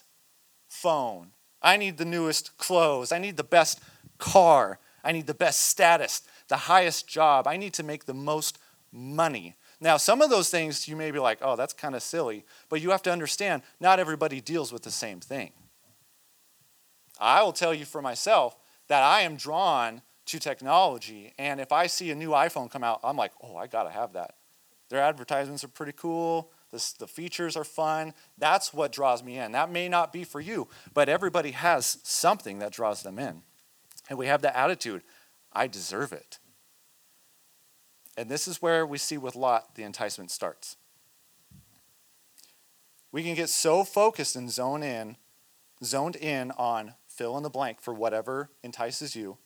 phone. 0.68 1.32
I 1.60 1.76
need 1.76 1.98
the 1.98 2.04
newest 2.04 2.56
clothes. 2.58 3.12
I 3.12 3.18
need 3.18 3.36
the 3.36 3.44
best 3.44 3.80
car. 4.18 4.78
I 5.04 5.12
need 5.12 5.26
the 5.26 5.34
best 5.34 5.60
status, 5.62 6.22
the 6.48 6.56
highest 6.56 7.06
job. 7.06 7.46
I 7.46 7.56
need 7.56 7.72
to 7.74 7.82
make 7.82 8.06
the 8.06 8.14
most 8.14 8.58
money. 8.92 9.56
Now, 9.80 9.98
some 9.98 10.22
of 10.22 10.30
those 10.30 10.50
things 10.50 10.88
you 10.88 10.96
may 10.96 11.10
be 11.10 11.18
like, 11.18 11.38
oh, 11.42 11.54
that's 11.54 11.74
kind 11.74 11.94
of 11.94 12.02
silly, 12.02 12.44
but 12.68 12.80
you 12.80 12.90
have 12.90 13.02
to 13.02 13.12
understand 13.12 13.62
not 13.78 14.00
everybody 14.00 14.40
deals 14.40 14.72
with 14.72 14.82
the 14.82 14.90
same 14.90 15.20
thing. 15.20 15.52
I 17.20 17.42
will 17.42 17.52
tell 17.52 17.74
you 17.74 17.84
for 17.84 18.02
myself 18.02 18.56
that 18.88 19.02
I 19.02 19.20
am 19.20 19.36
drawn 19.36 20.02
to 20.26 20.40
technology, 20.40 21.34
and 21.38 21.60
if 21.60 21.70
I 21.72 21.86
see 21.86 22.10
a 22.10 22.14
new 22.14 22.30
iPhone 22.30 22.70
come 22.70 22.82
out, 22.82 23.00
I'm 23.04 23.16
like, 23.16 23.32
oh, 23.42 23.56
I 23.56 23.68
gotta 23.68 23.90
have 23.90 24.14
that. 24.14 24.34
Their 24.88 25.00
advertisements 25.00 25.64
are 25.64 25.68
pretty 25.68 25.92
cool. 25.92 26.50
This, 26.70 26.92
the 26.92 27.06
features 27.06 27.56
are 27.56 27.64
fun. 27.64 28.12
That's 28.38 28.72
what 28.72 28.92
draws 28.92 29.22
me 29.22 29.38
in. 29.38 29.52
That 29.52 29.70
may 29.70 29.88
not 29.88 30.12
be 30.12 30.24
for 30.24 30.40
you, 30.40 30.68
but 30.94 31.08
everybody 31.08 31.52
has 31.52 31.98
something 32.02 32.58
that 32.58 32.72
draws 32.72 33.02
them 33.02 33.18
in. 33.18 33.42
And 34.08 34.18
we 34.18 34.26
have 34.26 34.42
the 34.42 34.56
attitude 34.56 35.02
I 35.52 35.66
deserve 35.66 36.12
it. 36.12 36.38
And 38.16 38.28
this 38.28 38.48
is 38.48 38.62
where 38.62 38.86
we 38.86 38.98
see 38.98 39.18
with 39.18 39.34
Lot 39.36 39.74
the 39.74 39.82
enticement 39.82 40.30
starts. 40.30 40.76
We 43.12 43.22
can 43.22 43.34
get 43.34 43.48
so 43.48 43.84
focused 43.84 44.36
and 44.36 44.50
zone 44.50 44.82
in, 44.82 45.16
zoned 45.82 46.16
in 46.16 46.50
on 46.52 46.94
fill 47.08 47.36
in 47.36 47.42
the 47.42 47.50
blank 47.50 47.80
for 47.80 47.94
whatever 47.94 48.50
entices 48.62 49.16
you 49.16 49.38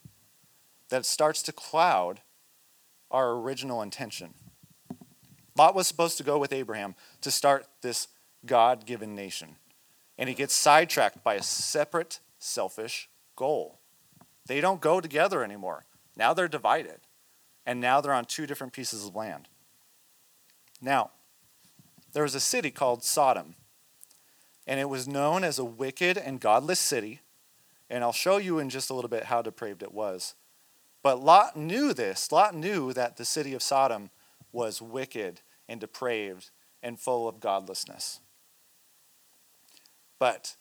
that 0.89 1.01
it 1.01 1.07
starts 1.07 1.43
to 1.43 1.53
cloud 1.53 2.21
our 3.11 3.33
original 3.33 3.81
intention. 3.81 4.35
Lot 5.61 5.75
was 5.75 5.87
supposed 5.87 6.17
to 6.17 6.25
go 6.25 6.39
with 6.39 6.55
Abraham 6.55 6.95
to 7.21 7.31
start 7.31 7.67
this 7.83 8.09
God 8.47 8.87
given 8.87 9.15
nation. 9.15 9.57
And 10.17 10.27
he 10.27 10.35
gets 10.35 10.55
sidetracked 10.55 11.23
by 11.23 11.35
a 11.35 11.43
separate, 11.43 12.21
selfish 12.39 13.11
goal. 13.37 13.79
They 14.47 14.63
don't 14.63 14.81
go 14.81 15.03
together 15.03 15.45
anymore. 15.45 15.85
Now 16.17 16.33
they're 16.33 16.49
divided. 16.49 17.01
And 17.67 17.79
now 17.79 18.01
they're 18.01 18.15
on 18.15 18.25
two 18.25 18.47
different 18.47 18.73
pieces 18.73 19.05
of 19.05 19.15
land. 19.15 19.49
Now, 20.81 21.11
there 22.15 22.23
was 22.23 22.35
a 22.35 22.41
city 22.41 22.71
called 22.71 23.05
Sodom. 23.05 23.55
And 24.67 24.81
it 24.81 24.89
was 24.89 25.07
known 25.07 25.45
as 25.45 25.59
a 25.59 25.65
wicked 25.65 26.17
and 26.17 26.41
godless 26.41 26.81
city. 26.81 27.21
And 27.91 28.03
I'll 28.03 28.13
show 28.15 28.39
you 28.39 28.59
in 28.59 28.71
just 28.71 28.89
a 28.89 28.95
little 28.95 29.11
bit 29.11 29.25
how 29.25 29.43
depraved 29.43 29.83
it 29.83 29.93
was. 29.93 30.35
But 31.03 31.23
Lot 31.23 31.55
knew 31.55 31.93
this. 31.93 32.33
Lot 32.33 32.55
knew 32.55 32.95
that 32.95 33.19
the 33.19 33.27
city 33.27 33.53
of 33.53 33.63
Sodom 33.63 34.09
was 34.53 34.81
wicked 34.81 35.43
and 35.71 35.81
depraved 35.81 36.51
and 36.83 36.99
full 36.99 37.29
of 37.29 37.41
godlessness. 37.41 38.21
But 40.19 40.57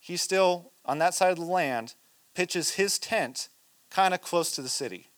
he 0.00 0.16
still, 0.16 0.72
on 0.84 0.98
that 0.98 1.14
side 1.14 1.30
of 1.30 1.38
the 1.38 1.44
land, 1.44 1.94
pitches 2.34 2.72
his 2.72 2.98
tent 2.98 3.48
kind 3.90 4.14
of 4.14 4.22
close 4.22 4.50
to 4.52 4.62
the 4.62 4.68
city. 4.68 5.08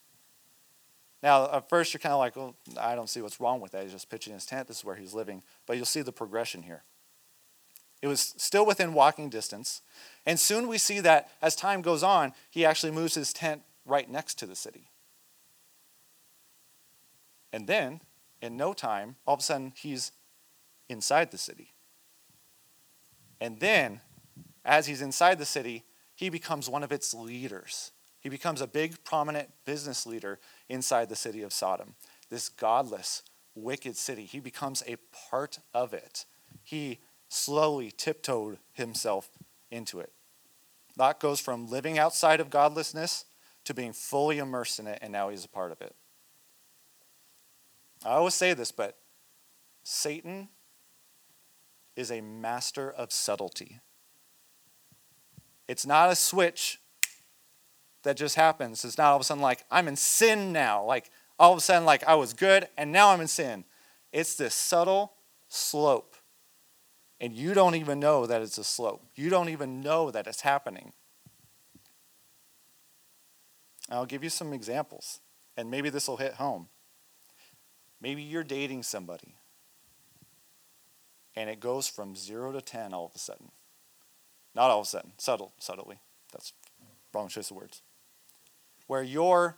Now, 1.23 1.51
at 1.53 1.69
first, 1.69 1.93
you're 1.93 2.01
kind 2.01 2.13
of 2.13 2.19
like, 2.19 2.35
well, 2.35 2.57
I 2.79 2.95
don't 2.95 3.09
see 3.09 3.23
what's 3.23 3.41
wrong 3.41 3.61
with 3.61 3.73
that. 3.73 3.85
He's 3.85 3.93
just 3.93 4.11
pitching 4.11 4.33
his 4.33 4.47
tent. 4.47 4.67
This 4.69 4.79
is 4.79 4.85
where 4.85 4.97
he's 4.97 5.15
living. 5.15 5.43
But 5.67 5.77
you'll 5.77 5.87
see 5.87 6.03
the 6.03 6.13
progression 6.13 6.63
here. 6.63 6.83
It 8.03 8.07
was 8.07 8.35
still 8.39 8.67
within 8.67 8.95
walking 8.95 9.29
distance. 9.29 9.83
And 10.25 10.41
soon 10.41 10.67
we 10.67 10.79
see 10.79 11.01
that 11.01 11.29
as 11.43 11.55
time 11.55 11.83
goes 11.83 12.03
on, 12.03 12.33
he 12.51 12.65
actually 12.65 12.93
moves 12.93 13.15
his 13.15 13.33
tent 13.33 13.63
right 13.85 14.11
next 14.11 14.39
to 14.39 14.47
the 14.47 14.57
city. 14.57 14.91
And 17.53 17.67
then 17.67 18.01
in 18.43 18.57
no 18.57 18.73
time, 18.73 19.17
all 19.27 19.35
of 19.35 19.41
a 19.41 19.43
sudden, 19.43 19.73
he's 19.77 20.13
inside 20.89 21.31
the 21.31 21.39
city. 21.39 21.75
And 23.41 23.61
then, 23.61 24.01
as 24.65 24.87
he's 24.87 25.03
inside 25.03 25.39
the 25.39 25.47
city, 25.47 25.85
he 26.15 26.29
becomes 26.29 26.69
one 26.69 26.83
of 26.83 26.93
its 26.93 27.15
leaders. 27.15 27.93
He 28.21 28.29
becomes 28.29 28.61
a 28.61 28.67
big, 28.67 29.03
prominent 29.05 29.49
business 29.65 30.07
leader 30.07 30.39
inside 30.69 31.09
the 31.09 31.17
city 31.17 31.43
of 31.43 31.53
Sodom. 31.53 31.95
This 32.29 32.49
godless, 32.49 33.23
wicked 33.55 33.97
city. 33.97 34.25
He 34.25 34.41
becomes 34.41 34.83
a 34.87 34.97
part 35.31 35.59
of 35.73 35.95
it. 35.95 36.27
He 36.63 36.99
slowly 37.29 37.91
tiptoed 37.91 38.59
himself 38.73 39.31
into 39.71 40.01
it. 40.01 40.13
Lot 40.97 41.21
goes 41.21 41.41
from 41.41 41.69
living 41.69 41.99
outside 41.99 42.41
of 42.41 42.51
godlessness 42.51 43.25
to 43.65 43.73
being 43.73 43.93
fully 43.93 44.39
immersed 44.39 44.79
in 44.79 44.87
it, 44.87 44.99
and 45.01 45.13
now 45.13 45.31
he's 45.31 45.45
a 45.45 45.49
part 45.49 45.73
of 45.73 45.81
it. 45.81 45.95
I 48.05 48.11
always 48.11 48.35
say 48.35 48.55
this, 48.55 48.73
but 48.73 48.97
Satan 49.83 50.49
is 51.97 52.11
a 52.11 52.21
master 52.21 52.91
of 52.91 53.13
subtlety. 53.13 53.81
It's 55.69 55.87
not 55.87 56.11
a 56.11 56.17
switch 56.17 56.81
that 58.03 58.17
just 58.17 58.37
happens. 58.37 58.85
It's 58.85 58.99
not 58.99 59.09
all 59.09 59.17
of 59.17 59.21
a 59.21 59.25
sudden 59.25 59.43
like, 59.43 59.65
I'm 59.71 59.89
in 59.89 59.97
sin 59.97 60.53
now. 60.53 60.85
Like, 60.85 61.11
all 61.39 61.53
of 61.53 61.59
a 61.59 61.61
sudden, 61.61 61.85
like, 61.85 62.05
I 62.07 62.15
was 62.15 62.33
good 62.33 62.69
and 62.77 62.93
now 62.93 63.11
I'm 63.11 63.21
in 63.21 63.29
sin. 63.29 63.65
It's 64.13 64.35
this 64.35 64.55
subtle 64.55 65.13
slope. 65.49 66.17
And 67.21 67.35
you 67.35 67.55
don't 67.55 67.75
even 67.75 68.01
know 68.01 68.27
that 68.27 68.41
it's 68.43 68.59
a 68.59 68.65
slope. 68.65 69.05
You 69.15 69.29
don't 69.29 69.49
even 69.51 69.81
know 69.81 70.11
that 70.11 70.27
it's 70.27 70.41
happening. 70.41 70.93
I'll 73.91 74.07
give 74.07 74.23
you 74.23 74.31
some 74.31 74.53
examples, 74.53 75.21
and 75.57 75.71
maybe 75.71 75.91
this 75.91 76.07
will 76.07 76.17
hit 76.17 76.35
home. 76.35 76.69
Maybe 78.01 78.23
you're 78.23 78.45
dating 78.45 78.83
somebody 78.83 79.37
and 81.37 81.49
it 81.49 81.61
goes 81.61 81.89
from 81.89 82.17
zero 82.17 82.53
to 82.53 82.61
10 82.61 82.93
all 82.93 83.07
of 83.07 83.15
a 83.15 83.19
sudden. 83.19 83.51
Not 84.55 84.71
all 84.71 84.81
of 84.81 84.87
a 84.87 84.89
sudden, 84.89 85.13
subtle, 85.17 85.53
subtly. 85.59 85.99
That's 86.33 86.53
wrong 87.15 87.29
choice 87.29 87.51
of 87.51 87.57
words. 87.57 87.83
Where 88.87 89.03
you're, 89.03 89.57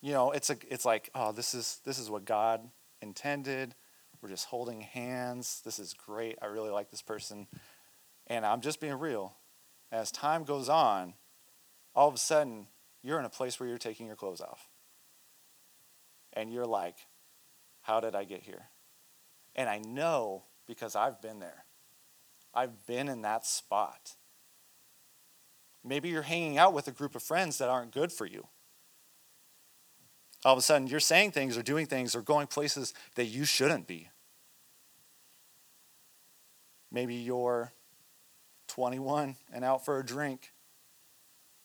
you 0.00 0.12
know, 0.12 0.32
it's, 0.32 0.50
a, 0.50 0.56
it's 0.70 0.84
like, 0.84 1.10
oh, 1.14 1.32
this 1.32 1.54
is, 1.54 1.80
this 1.84 1.98
is 1.98 2.08
what 2.08 2.24
God 2.24 2.60
intended. 3.02 3.74
We're 4.22 4.30
just 4.30 4.46
holding 4.46 4.80
hands. 4.80 5.60
This 5.64 5.78
is 5.78 5.92
great. 5.92 6.38
I 6.40 6.46
really 6.46 6.70
like 6.70 6.90
this 6.90 7.02
person. 7.02 7.46
And 8.26 8.46
I'm 8.46 8.60
just 8.60 8.80
being 8.80 8.98
real. 8.98 9.34
As 9.92 10.10
time 10.10 10.44
goes 10.44 10.68
on, 10.68 11.14
all 11.94 12.08
of 12.08 12.14
a 12.14 12.18
sudden, 12.18 12.66
you're 13.02 13.18
in 13.18 13.24
a 13.24 13.30
place 13.30 13.60
where 13.60 13.68
you're 13.68 13.78
taking 13.78 14.06
your 14.06 14.16
clothes 14.16 14.40
off. 14.40 14.68
And 16.32 16.52
you're 16.52 16.66
like, 16.66 16.96
how 17.88 18.00
did 18.00 18.14
I 18.14 18.24
get 18.24 18.42
here? 18.42 18.68
And 19.56 19.66
I 19.66 19.78
know 19.78 20.44
because 20.66 20.94
I've 20.94 21.22
been 21.22 21.40
there. 21.40 21.64
I've 22.54 22.86
been 22.86 23.08
in 23.08 23.22
that 23.22 23.46
spot. 23.46 24.16
Maybe 25.82 26.10
you're 26.10 26.20
hanging 26.20 26.58
out 26.58 26.74
with 26.74 26.86
a 26.86 26.92
group 26.92 27.14
of 27.14 27.22
friends 27.22 27.56
that 27.56 27.70
aren't 27.70 27.92
good 27.92 28.12
for 28.12 28.26
you. 28.26 28.46
All 30.44 30.52
of 30.52 30.58
a 30.58 30.62
sudden, 30.62 30.86
you're 30.86 31.00
saying 31.00 31.30
things 31.30 31.56
or 31.56 31.62
doing 31.62 31.86
things 31.86 32.14
or 32.14 32.20
going 32.20 32.46
places 32.46 32.92
that 33.14 33.24
you 33.24 33.46
shouldn't 33.46 33.86
be. 33.86 34.10
Maybe 36.92 37.14
you're 37.14 37.72
21 38.68 39.36
and 39.50 39.64
out 39.64 39.86
for 39.86 39.98
a 39.98 40.04
drink, 40.04 40.52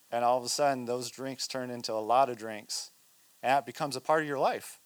and 0.10 0.24
all 0.24 0.38
of 0.38 0.46
a 0.46 0.50
sudden, 0.50 0.86
those 0.86 1.12
drinks 1.12 1.48
turn 1.50 1.70
into 1.70 1.92
a 1.92 2.00
lot 2.00 2.30
of 2.30 2.38
drinks, 2.38 2.92
and 3.42 3.60
it 3.60 3.66
becomes 3.66 3.98
a 3.98 4.02
part 4.02 4.22
of 4.22 4.28
your 4.28 4.40
life. 4.40 4.80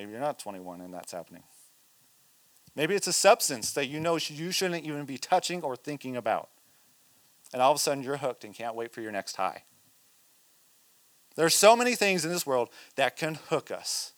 Maybe 0.00 0.12
you're 0.12 0.20
not 0.22 0.38
21 0.38 0.80
and 0.80 0.94
that's 0.94 1.12
happening. 1.12 1.42
Maybe 2.74 2.94
it's 2.94 3.06
a 3.06 3.12
substance 3.12 3.72
that 3.72 3.88
you 3.88 4.00
know 4.00 4.16
you 4.16 4.50
shouldn't 4.50 4.86
even 4.86 5.04
be 5.04 5.18
touching 5.18 5.60
or 5.60 5.76
thinking 5.76 6.16
about. 6.16 6.48
And 7.52 7.60
all 7.60 7.70
of 7.70 7.76
a 7.76 7.78
sudden 7.78 8.02
you're 8.02 8.16
hooked 8.16 8.42
and 8.44 8.54
can't 8.54 8.74
wait 8.74 8.94
for 8.94 9.02
your 9.02 9.12
next 9.12 9.36
high. 9.36 9.64
There 11.36 11.44
are 11.44 11.50
so 11.50 11.76
many 11.76 11.96
things 11.96 12.24
in 12.24 12.32
this 12.32 12.46
world 12.46 12.70
that 12.96 13.18
can 13.18 13.34
hook 13.50 13.70
us 13.70 14.14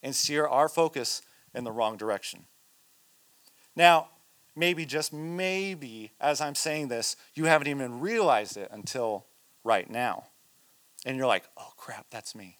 and 0.00 0.14
steer 0.14 0.46
our 0.46 0.68
focus 0.68 1.22
in 1.52 1.64
the 1.64 1.72
wrong 1.72 1.96
direction. 1.96 2.44
Now, 3.74 4.10
maybe, 4.54 4.86
just 4.86 5.12
maybe, 5.12 6.12
as 6.20 6.40
I'm 6.40 6.54
saying 6.54 6.86
this, 6.86 7.16
you 7.34 7.46
haven't 7.46 7.66
even 7.66 7.98
realized 7.98 8.56
it 8.56 8.68
until 8.70 9.26
right 9.64 9.90
now. 9.90 10.26
And 11.04 11.16
you're 11.16 11.26
like, 11.26 11.48
oh 11.56 11.72
crap, 11.76 12.06
that's 12.10 12.36
me. 12.36 12.58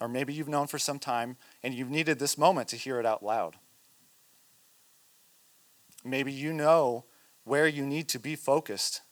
Or 0.00 0.08
maybe 0.08 0.32
you've 0.32 0.48
known 0.48 0.66
for 0.66 0.78
some 0.78 0.98
time 0.98 1.36
and 1.62 1.74
you've 1.74 1.90
needed 1.90 2.18
this 2.18 2.38
moment 2.38 2.68
to 2.68 2.76
hear 2.76 2.98
it 2.98 3.06
out 3.06 3.22
loud. 3.22 3.56
Maybe 6.04 6.32
you 6.32 6.52
know 6.52 7.04
where 7.44 7.66
you 7.66 7.84
need 7.84 8.08
to 8.08 8.18
be 8.18 8.34
focused 8.34 9.02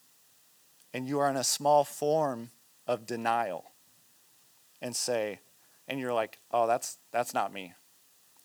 and 0.93 1.07
you 1.07 1.19
are 1.21 1.31
in 1.31 1.37
a 1.37 1.45
small 1.45 1.85
form 1.85 2.51
of 2.87 3.07
denial 3.07 3.71
and 4.83 4.97
say, 4.97 5.41
and 5.87 6.01
you're 6.01 6.13
like, 6.13 6.39
oh, 6.51 6.67
that's, 6.67 6.99
that's 7.13 7.35
not 7.35 7.53
me. 7.53 7.75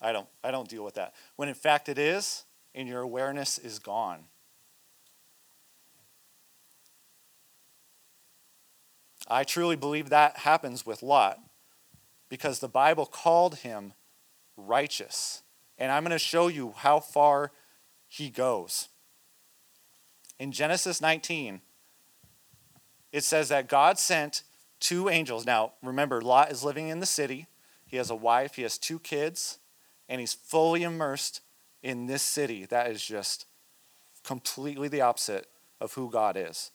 I 0.02 0.12
don't, 0.12 0.28
I 0.44 0.52
don't 0.52 0.70
deal 0.70 0.84
with 0.84 0.96
that. 0.96 1.14
When 1.36 1.50
in 1.50 1.56
fact 1.56 1.90
it 1.90 1.98
is, 1.98 2.46
and 2.76 2.90
your 2.90 3.02
awareness 3.02 3.58
is 3.58 3.80
gone. 3.80 4.26
I 9.28 9.46
truly 9.46 9.78
believe 9.78 10.10
that 10.10 10.40
happens 10.40 10.86
with 10.86 11.02
Lot 11.02 11.40
because 12.30 12.60
the 12.60 12.68
Bible 12.68 13.06
called 13.06 13.58
him 13.58 13.94
righteous. 14.58 15.44
And 15.78 15.92
I'm 15.92 16.04
going 16.04 16.12
to 16.12 16.20
show 16.20 16.48
you 16.48 16.74
how 16.78 17.00
far 17.00 17.52
he 18.08 18.30
goes. 18.30 18.90
In 20.40 20.52
Genesis 20.52 21.02
19, 21.02 21.62
it 23.12 23.24
says 23.24 23.50
that 23.50 23.70
God 23.70 23.98
sent 23.98 24.44
two 24.80 25.10
angels. 25.10 25.46
Now, 25.46 25.74
remember, 25.82 26.22
Lot 26.22 26.52
is 26.52 26.64
living 26.64 26.90
in 26.90 27.00
the 27.00 27.06
city. 27.06 27.48
He 27.86 27.98
has 27.98 28.10
a 28.10 28.16
wife, 28.16 28.56
he 28.56 28.64
has 28.64 28.78
two 28.78 29.00
kids, 29.00 29.60
and 30.10 30.20
he's 30.20 30.34
fully 30.34 30.84
immersed 30.84 31.42
in 31.82 32.08
this 32.08 32.24
city 32.24 32.66
that 32.66 32.90
is 32.90 33.04
just 33.04 33.46
completely 34.24 34.88
the 34.88 35.02
opposite 35.02 35.48
of 35.80 35.94
who 35.94 36.10
God 36.10 36.36
is. 36.36 36.72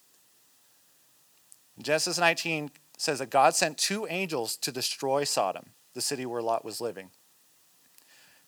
Genesis 1.83 2.19
19 2.19 2.71
says 3.01 3.19
that 3.21 3.31
God 3.31 3.55
sent 3.55 3.79
two 3.79 4.07
angels 4.11 4.57
to 4.59 4.71
destroy 4.71 5.25
Sodom, 5.25 5.71
the 5.95 6.03
city 6.03 6.27
where 6.27 6.43
Lot 6.43 6.67
was 6.67 6.83
living. 6.83 7.11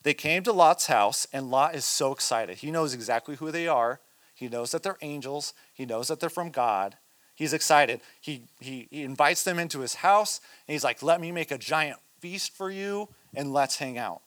They 0.02 0.12
came 0.12 0.42
to 0.42 0.52
Lot's 0.52 0.88
house, 0.88 1.26
and 1.32 1.50
Lot 1.50 1.75
is 1.75 1.87
so 1.87 2.12
excited. 2.12 2.59
He 2.59 2.71
knows 2.71 2.92
exactly 2.92 3.37
who 3.37 3.50
they 3.50 3.66
are. 3.66 4.00
He 4.35 4.49
knows 4.49 4.73
that 4.73 4.82
they're 4.82 4.99
angels. 5.00 5.54
He 5.73 5.87
knows 5.87 6.09
that 6.09 6.21
they're 6.21 6.28
from 6.28 6.50
God. 6.50 6.97
He's 7.35 7.54
excited. 7.54 8.02
He, 8.21 8.42
he, 8.61 8.88
he 8.90 9.04
invites 9.04 9.42
them 9.42 9.59
into 9.59 9.80
his 9.80 9.97
house, 9.97 10.40
and 10.68 10.75
he's 10.75 10.85
like, 10.85 11.02
Let 11.02 11.21
me 11.21 11.32
make 11.32 11.50
a 11.50 11.56
giant 11.56 11.99
feast 12.21 12.54
for 12.54 12.71
you, 12.71 13.09
and 13.35 13.54
let's 13.54 13.76
hang 13.76 13.97
out. 13.97 14.21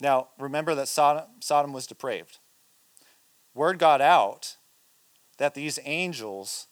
Now, 0.00 0.28
remember 0.38 0.76
that 0.76 0.86
Sodom, 0.86 1.24
Sodom 1.40 1.72
was 1.72 1.86
depraved. 1.86 2.38
Word 3.54 3.78
got 3.78 4.00
out 4.00 4.56
that 5.38 5.54
these 5.54 5.78
angels 5.84 6.66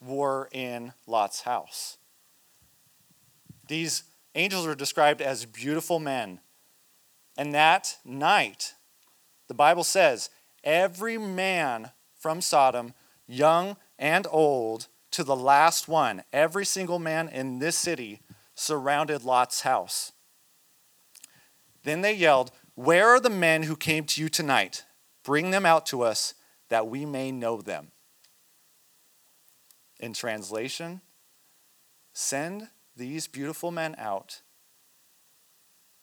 were 0.00 0.48
in 0.52 0.92
Lot's 1.06 1.42
house. 1.42 1.98
These 3.68 4.04
angels 4.34 4.66
are 4.66 4.74
described 4.74 5.20
as 5.20 5.44
beautiful 5.44 5.98
men. 5.98 6.40
And 7.36 7.54
that 7.54 7.98
night, 8.04 8.74
the 9.48 9.54
Bible 9.54 9.84
says, 9.84 10.30
every 10.64 11.18
man 11.18 11.90
from 12.18 12.40
Sodom, 12.40 12.94
young 13.26 13.76
and 13.98 14.26
old, 14.30 14.88
to 15.12 15.24
the 15.24 15.36
last 15.36 15.88
one, 15.88 16.22
every 16.32 16.64
single 16.64 16.98
man 16.98 17.28
in 17.28 17.58
this 17.58 17.76
city 17.76 18.20
surrounded 18.54 19.24
Lot's 19.24 19.62
house. 19.62 20.12
Then 21.82 22.02
they 22.02 22.12
yelled, 22.12 22.52
Where 22.74 23.08
are 23.08 23.20
the 23.20 23.30
men 23.30 23.64
who 23.64 23.76
came 23.76 24.04
to 24.04 24.20
you 24.20 24.28
tonight? 24.28 24.84
Bring 25.24 25.50
them 25.50 25.66
out 25.66 25.86
to 25.86 26.02
us 26.02 26.34
that 26.70 26.88
we 26.88 27.04
may 27.04 27.30
know 27.30 27.60
them. 27.60 27.88
In 29.98 30.14
translation, 30.14 31.02
send 32.14 32.68
these 32.96 33.26
beautiful 33.26 33.70
men 33.70 33.94
out 33.98 34.40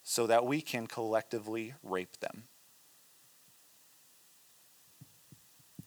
so 0.04 0.28
that 0.28 0.46
we 0.46 0.62
can 0.62 0.86
collectively 0.88 1.74
rape 1.82 2.20
them. 2.20 2.44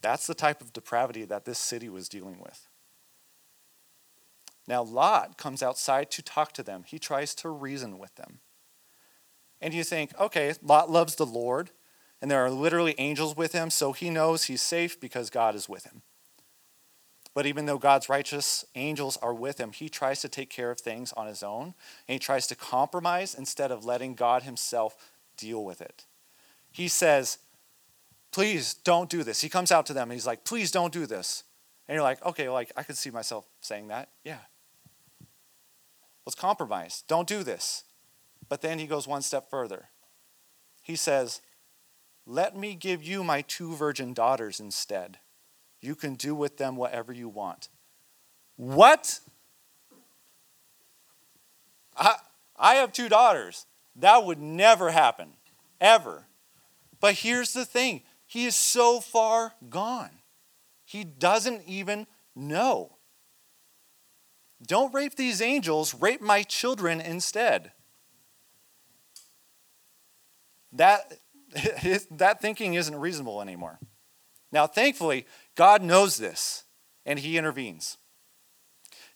That's 0.02 0.26
the 0.26 0.34
type 0.34 0.60
of 0.60 0.72
depravity 0.72 1.24
that 1.26 1.44
this 1.44 1.58
city 1.58 1.88
was 1.88 2.08
dealing 2.08 2.38
with. 2.40 2.68
Now, 4.66 4.82
Lot 4.82 5.36
comes 5.36 5.62
outside 5.62 6.10
to 6.12 6.22
talk 6.22 6.52
to 6.52 6.62
them. 6.62 6.84
He 6.86 6.98
tries 6.98 7.34
to 7.36 7.48
reason 7.48 7.98
with 7.98 8.14
them. 8.16 8.40
And 9.60 9.74
you 9.74 9.84
think, 9.84 10.18
okay, 10.18 10.54
Lot 10.62 10.90
loves 10.90 11.16
the 11.16 11.26
Lord, 11.26 11.70
and 12.20 12.30
there 12.30 12.44
are 12.44 12.50
literally 12.50 12.94
angels 12.98 13.36
with 13.36 13.52
him, 13.52 13.70
so 13.70 13.92
he 13.92 14.10
knows 14.10 14.44
he's 14.44 14.62
safe 14.62 15.00
because 15.00 15.30
God 15.30 15.54
is 15.54 15.68
with 15.68 15.84
him. 15.84 16.02
But 17.32 17.46
even 17.46 17.66
though 17.66 17.78
God's 17.78 18.08
righteous 18.08 18.64
angels 18.74 19.16
are 19.18 19.32
with 19.32 19.58
him, 19.58 19.72
he 19.72 19.88
tries 19.88 20.20
to 20.20 20.28
take 20.28 20.50
care 20.50 20.70
of 20.70 20.80
things 20.80 21.12
on 21.12 21.26
his 21.26 21.42
own, 21.42 21.74
and 22.08 22.14
he 22.14 22.18
tries 22.18 22.46
to 22.48 22.56
compromise 22.56 23.34
instead 23.34 23.70
of 23.70 23.84
letting 23.84 24.14
God 24.14 24.42
himself 24.42 24.96
deal 25.36 25.64
with 25.64 25.80
it. 25.80 26.06
He 26.70 26.88
says, 26.88 27.38
Please 28.32 28.74
don't 28.74 29.10
do 29.10 29.24
this. 29.24 29.40
He 29.40 29.48
comes 29.48 29.72
out 29.72 29.86
to 29.86 29.92
them 29.92 30.04
and 30.04 30.12
he's 30.12 30.26
like, 30.26 30.44
Please 30.44 30.70
don't 30.70 30.92
do 30.92 31.06
this. 31.06 31.44
And 31.88 31.94
you're 31.94 32.02
like, 32.02 32.24
Okay, 32.24 32.48
like 32.48 32.72
I 32.76 32.82
could 32.82 32.96
see 32.96 33.10
myself 33.10 33.46
saying 33.60 33.88
that. 33.88 34.08
Yeah. 34.24 34.38
Let's 36.26 36.36
compromise. 36.36 37.02
Don't 37.08 37.26
do 37.26 37.42
this. 37.42 37.84
But 38.48 38.62
then 38.62 38.78
he 38.78 38.86
goes 38.86 39.08
one 39.08 39.22
step 39.22 39.50
further. 39.50 39.86
He 40.82 40.96
says, 40.96 41.40
Let 42.26 42.56
me 42.56 42.74
give 42.74 43.02
you 43.02 43.24
my 43.24 43.42
two 43.42 43.74
virgin 43.74 44.14
daughters 44.14 44.60
instead. 44.60 45.18
You 45.80 45.94
can 45.94 46.14
do 46.14 46.34
with 46.34 46.58
them 46.58 46.76
whatever 46.76 47.12
you 47.12 47.28
want. 47.28 47.68
What? 48.56 49.20
I, 51.96 52.16
I 52.56 52.74
have 52.76 52.92
two 52.92 53.08
daughters. 53.08 53.66
That 53.96 54.24
would 54.24 54.38
never 54.38 54.90
happen, 54.90 55.30
ever. 55.80 56.26
But 57.00 57.14
here's 57.14 57.52
the 57.52 57.64
thing 57.64 58.02
he 58.26 58.46
is 58.46 58.54
so 58.54 59.00
far 59.00 59.54
gone, 59.68 60.10
he 60.84 61.04
doesn't 61.04 61.62
even 61.66 62.06
know. 62.36 62.96
Don't 64.66 64.92
rape 64.92 65.16
these 65.16 65.40
angels, 65.40 65.94
rape 65.94 66.20
my 66.20 66.42
children 66.42 67.00
instead. 67.00 67.72
That, 70.72 71.18
that 72.10 72.40
thinking 72.40 72.74
isn't 72.74 72.96
reasonable 72.96 73.40
anymore. 73.40 73.78
Now, 74.52 74.66
thankfully, 74.66 75.26
God 75.54 75.82
knows 75.82 76.16
this, 76.16 76.64
and 77.06 77.18
he 77.18 77.38
intervenes. 77.38 77.98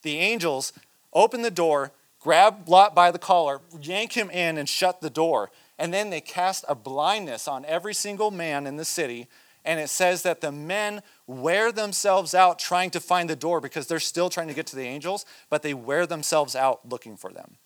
The 0.02 0.18
angels 0.18 0.72
open 1.12 1.42
the 1.42 1.50
door, 1.50 1.92
grab 2.20 2.68
Lot 2.68 2.94
by 2.94 3.10
the 3.10 3.18
collar, 3.18 3.60
yank 3.80 4.12
him 4.12 4.30
in, 4.30 4.58
and 4.58 4.68
shut 4.68 5.00
the 5.00 5.10
door. 5.10 5.50
And 5.78 5.92
then 5.92 6.10
they 6.10 6.20
cast 6.20 6.64
a 6.68 6.74
blindness 6.74 7.48
on 7.48 7.64
every 7.64 7.94
single 7.94 8.30
man 8.30 8.66
in 8.66 8.76
the 8.76 8.84
city. 8.84 9.26
And 9.64 9.80
it 9.80 9.88
says 9.88 10.22
that 10.22 10.40
the 10.40 10.52
men 10.52 11.02
wear 11.26 11.72
themselves 11.72 12.34
out 12.34 12.58
trying 12.58 12.90
to 12.90 13.00
find 13.00 13.28
the 13.28 13.36
door 13.36 13.60
because 13.60 13.86
they're 13.86 13.98
still 13.98 14.28
trying 14.28 14.48
to 14.48 14.54
get 14.54 14.66
to 14.68 14.76
the 14.76 14.82
angels, 14.82 15.24
but 15.48 15.62
they 15.62 15.74
wear 15.74 16.06
themselves 16.06 16.54
out 16.54 16.88
looking 16.88 17.16
for 17.16 17.32
them. 17.32 17.56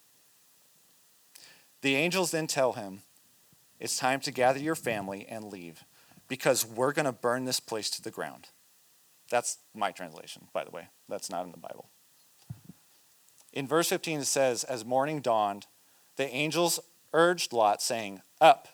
The 1.83 1.96
angels 1.96 2.31
then 2.31 2.46
tell 2.46 2.72
him, 2.72 3.02
It's 3.78 3.98
time 3.98 4.20
to 4.20 4.32
gather 4.32 4.58
your 4.58 4.74
family 4.74 5.26
and 5.28 5.44
leave 5.44 5.84
because 6.26 6.66
we're 6.66 6.92
going 6.92 7.06
to 7.06 7.12
burn 7.12 7.44
this 7.44 7.60
place 7.60 7.90
to 7.90 8.02
the 8.02 8.10
ground. 8.10 8.48
That's 9.30 9.58
my 9.74 9.90
translation, 9.90 10.48
by 10.52 10.64
the 10.64 10.70
way. 10.70 10.88
That's 11.08 11.30
not 11.30 11.44
in 11.44 11.52
the 11.52 11.58
Bible. 11.58 11.88
In 13.52 13.66
verse 13.66 13.88
15, 13.88 14.20
it 14.20 14.24
says, 14.26 14.64
As 14.64 14.84
morning 14.84 15.20
dawned, 15.20 15.66
the 16.16 16.28
angels 16.28 16.80
urged 17.12 17.52
Lot, 17.52 17.82
saying, 17.82 18.22
Up, 18.40 18.68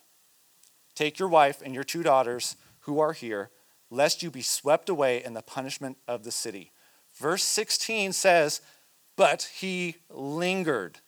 take 0.95 1.19
your 1.19 1.29
wife 1.29 1.63
and 1.65 1.75
your 1.75 1.85
two 1.85 2.03
daughters 2.03 2.57
who 2.81 3.01
are 3.01 3.13
here, 3.13 3.51
lest 3.91 4.23
you 4.23 4.31
be 4.31 4.43
swept 4.43 4.89
away 4.89 5.23
in 5.23 5.35
the 5.35 5.43
punishment 5.43 5.99
of 6.09 6.25
the 6.25 6.33
city. 6.33 6.73
Verse 7.15 7.45
16 7.45 8.13
says, 8.13 8.61
But 9.17 9.51
he 9.57 9.97
lingered. 10.11 10.99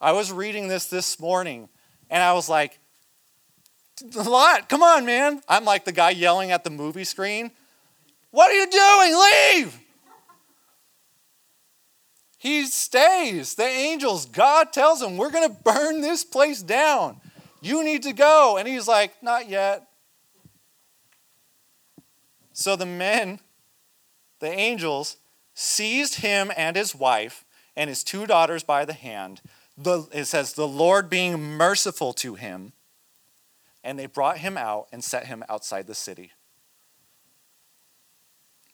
I 0.00 0.12
was 0.12 0.32
reading 0.32 0.68
this 0.68 0.86
this 0.86 1.18
morning, 1.20 1.68
and 2.10 2.22
I 2.22 2.32
was 2.32 2.48
like, 2.48 2.78
a 4.16 4.22
Lot, 4.22 4.68
come 4.68 4.82
on, 4.82 5.04
man. 5.06 5.42
I'm 5.48 5.64
like 5.64 5.84
the 5.84 5.92
guy 5.92 6.10
yelling 6.10 6.50
at 6.50 6.64
the 6.64 6.70
movie 6.70 7.04
screen. 7.04 7.50
What 8.30 8.50
are 8.50 8.54
you 8.54 8.66
doing? 8.66 9.62
Leave! 9.62 9.80
He 12.38 12.64
stays. 12.64 13.54
The 13.54 13.64
angels, 13.64 14.24
God 14.24 14.72
tells 14.72 15.02
him, 15.02 15.16
We're 15.16 15.30
going 15.30 15.48
to 15.48 15.62
burn 15.62 16.00
this 16.00 16.24
place 16.24 16.62
down. 16.62 17.20
You 17.60 17.84
need 17.84 18.02
to 18.04 18.14
go. 18.14 18.56
And 18.56 18.66
he's 18.66 18.88
like, 18.88 19.22
Not 19.22 19.48
yet. 19.48 19.86
So 22.54 22.76
the 22.76 22.86
men, 22.86 23.40
the 24.38 24.50
angels, 24.50 25.18
seized 25.54 26.16
him 26.16 26.50
and 26.56 26.76
his 26.76 26.94
wife 26.94 27.44
and 27.76 27.88
his 27.90 28.02
two 28.02 28.26
daughters 28.26 28.62
by 28.62 28.84
the 28.84 28.94
hand. 28.94 29.42
The, 29.82 30.06
it 30.12 30.26
says, 30.26 30.52
The 30.52 30.68
Lord 30.68 31.08
being 31.08 31.40
merciful 31.40 32.12
to 32.14 32.34
him. 32.34 32.72
And 33.82 33.98
they 33.98 34.06
brought 34.06 34.38
him 34.38 34.58
out 34.58 34.88
and 34.92 35.02
set 35.02 35.26
him 35.26 35.42
outside 35.48 35.86
the 35.86 35.94
city. 35.94 36.32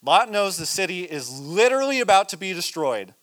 Lot 0.03 0.31
knows 0.31 0.57
the 0.57 0.67
city 0.67 1.05
is 1.05 1.41
literally 1.41 2.01
about 2.01 2.29
to 2.31 2.37
be 2.37 2.53
destroyed. 2.53 3.15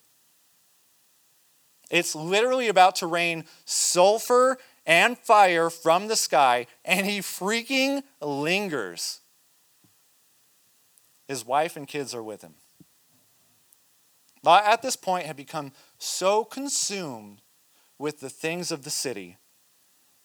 It's 1.91 2.15
literally 2.15 2.69
about 2.69 2.95
to 2.97 3.07
rain 3.07 3.43
sulfur 3.65 4.57
and 4.85 5.17
fire 5.17 5.69
from 5.69 6.07
the 6.07 6.15
sky, 6.15 6.67
and 6.83 7.05
he 7.05 7.19
freaking 7.19 8.03
lingers. 8.21 9.19
His 11.27 11.45
wife 11.45 11.77
and 11.77 11.87
kids 11.87 12.15
are 12.15 12.23
with 12.23 12.41
him. 12.41 12.55
Lot, 14.41 14.65
at 14.65 14.81
this 14.81 14.95
point, 14.95 15.25
had 15.25 15.37
become 15.37 15.71
so 15.97 16.43
consumed 16.43 17.41
with 18.03 18.19
the 18.19 18.29
things 18.29 18.69
of 18.69 18.83
the 18.83 18.89
city, 18.89 19.37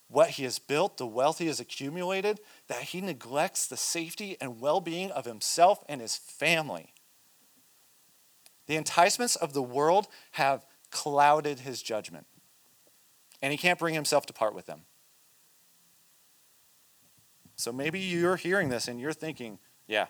what 0.09 0.31
he 0.31 0.43
has 0.43 0.59
built, 0.59 0.97
the 0.97 1.07
wealth 1.07 1.39
he 1.39 1.47
has 1.47 1.61
accumulated, 1.61 2.41
that 2.67 2.83
he 2.83 3.01
neglects 3.01 3.69
the 3.69 3.77
safety 3.77 4.37
and 4.41 4.61
well 4.61 4.81
being 4.81 5.13
of 5.13 5.27
himself 5.27 5.85
and 5.89 6.01
his 6.01 6.17
family. 6.17 6.93
The 8.67 8.75
enticements 8.75 9.37
of 9.37 9.53
the 9.53 9.63
world 9.63 10.09
have 10.33 10.67
clouded 10.91 11.61
his 11.61 11.81
judgment, 11.81 12.27
and 13.41 13.53
he 13.53 13.57
can't 13.57 13.79
bring 13.79 13.95
himself 13.95 14.27
to 14.27 14.33
part 14.33 14.57
with 14.57 14.67
them. 14.67 14.81
So 17.55 17.71
maybe 17.71 18.01
you're 18.01 18.35
hearing 18.35 18.71
this 18.71 18.89
and 18.89 19.01
you're 19.01 19.13
thinking, 19.13 19.61
yeah, 19.87 20.07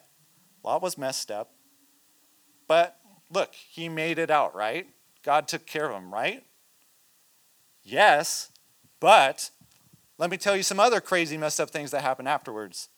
Lot 0.64 0.80
was 0.80 0.96
messed 0.96 1.30
up, 1.30 1.52
but 2.66 2.98
look, 3.30 3.54
he 3.54 3.90
made 3.90 4.18
it 4.18 4.30
out, 4.30 4.54
right? 4.54 4.86
God 5.22 5.48
took 5.48 5.66
care 5.66 5.90
of 5.90 5.94
him, 5.94 6.10
right? 6.10 6.44
Yes, 7.90 8.50
but 9.00 9.50
let 10.18 10.30
me 10.30 10.36
tell 10.36 10.54
you 10.54 10.62
some 10.62 10.78
other 10.78 11.00
crazy, 11.00 11.38
messed 11.38 11.58
up 11.58 11.70
things 11.70 11.90
that 11.92 12.02
happened 12.02 12.28
afterwards. 12.28 12.90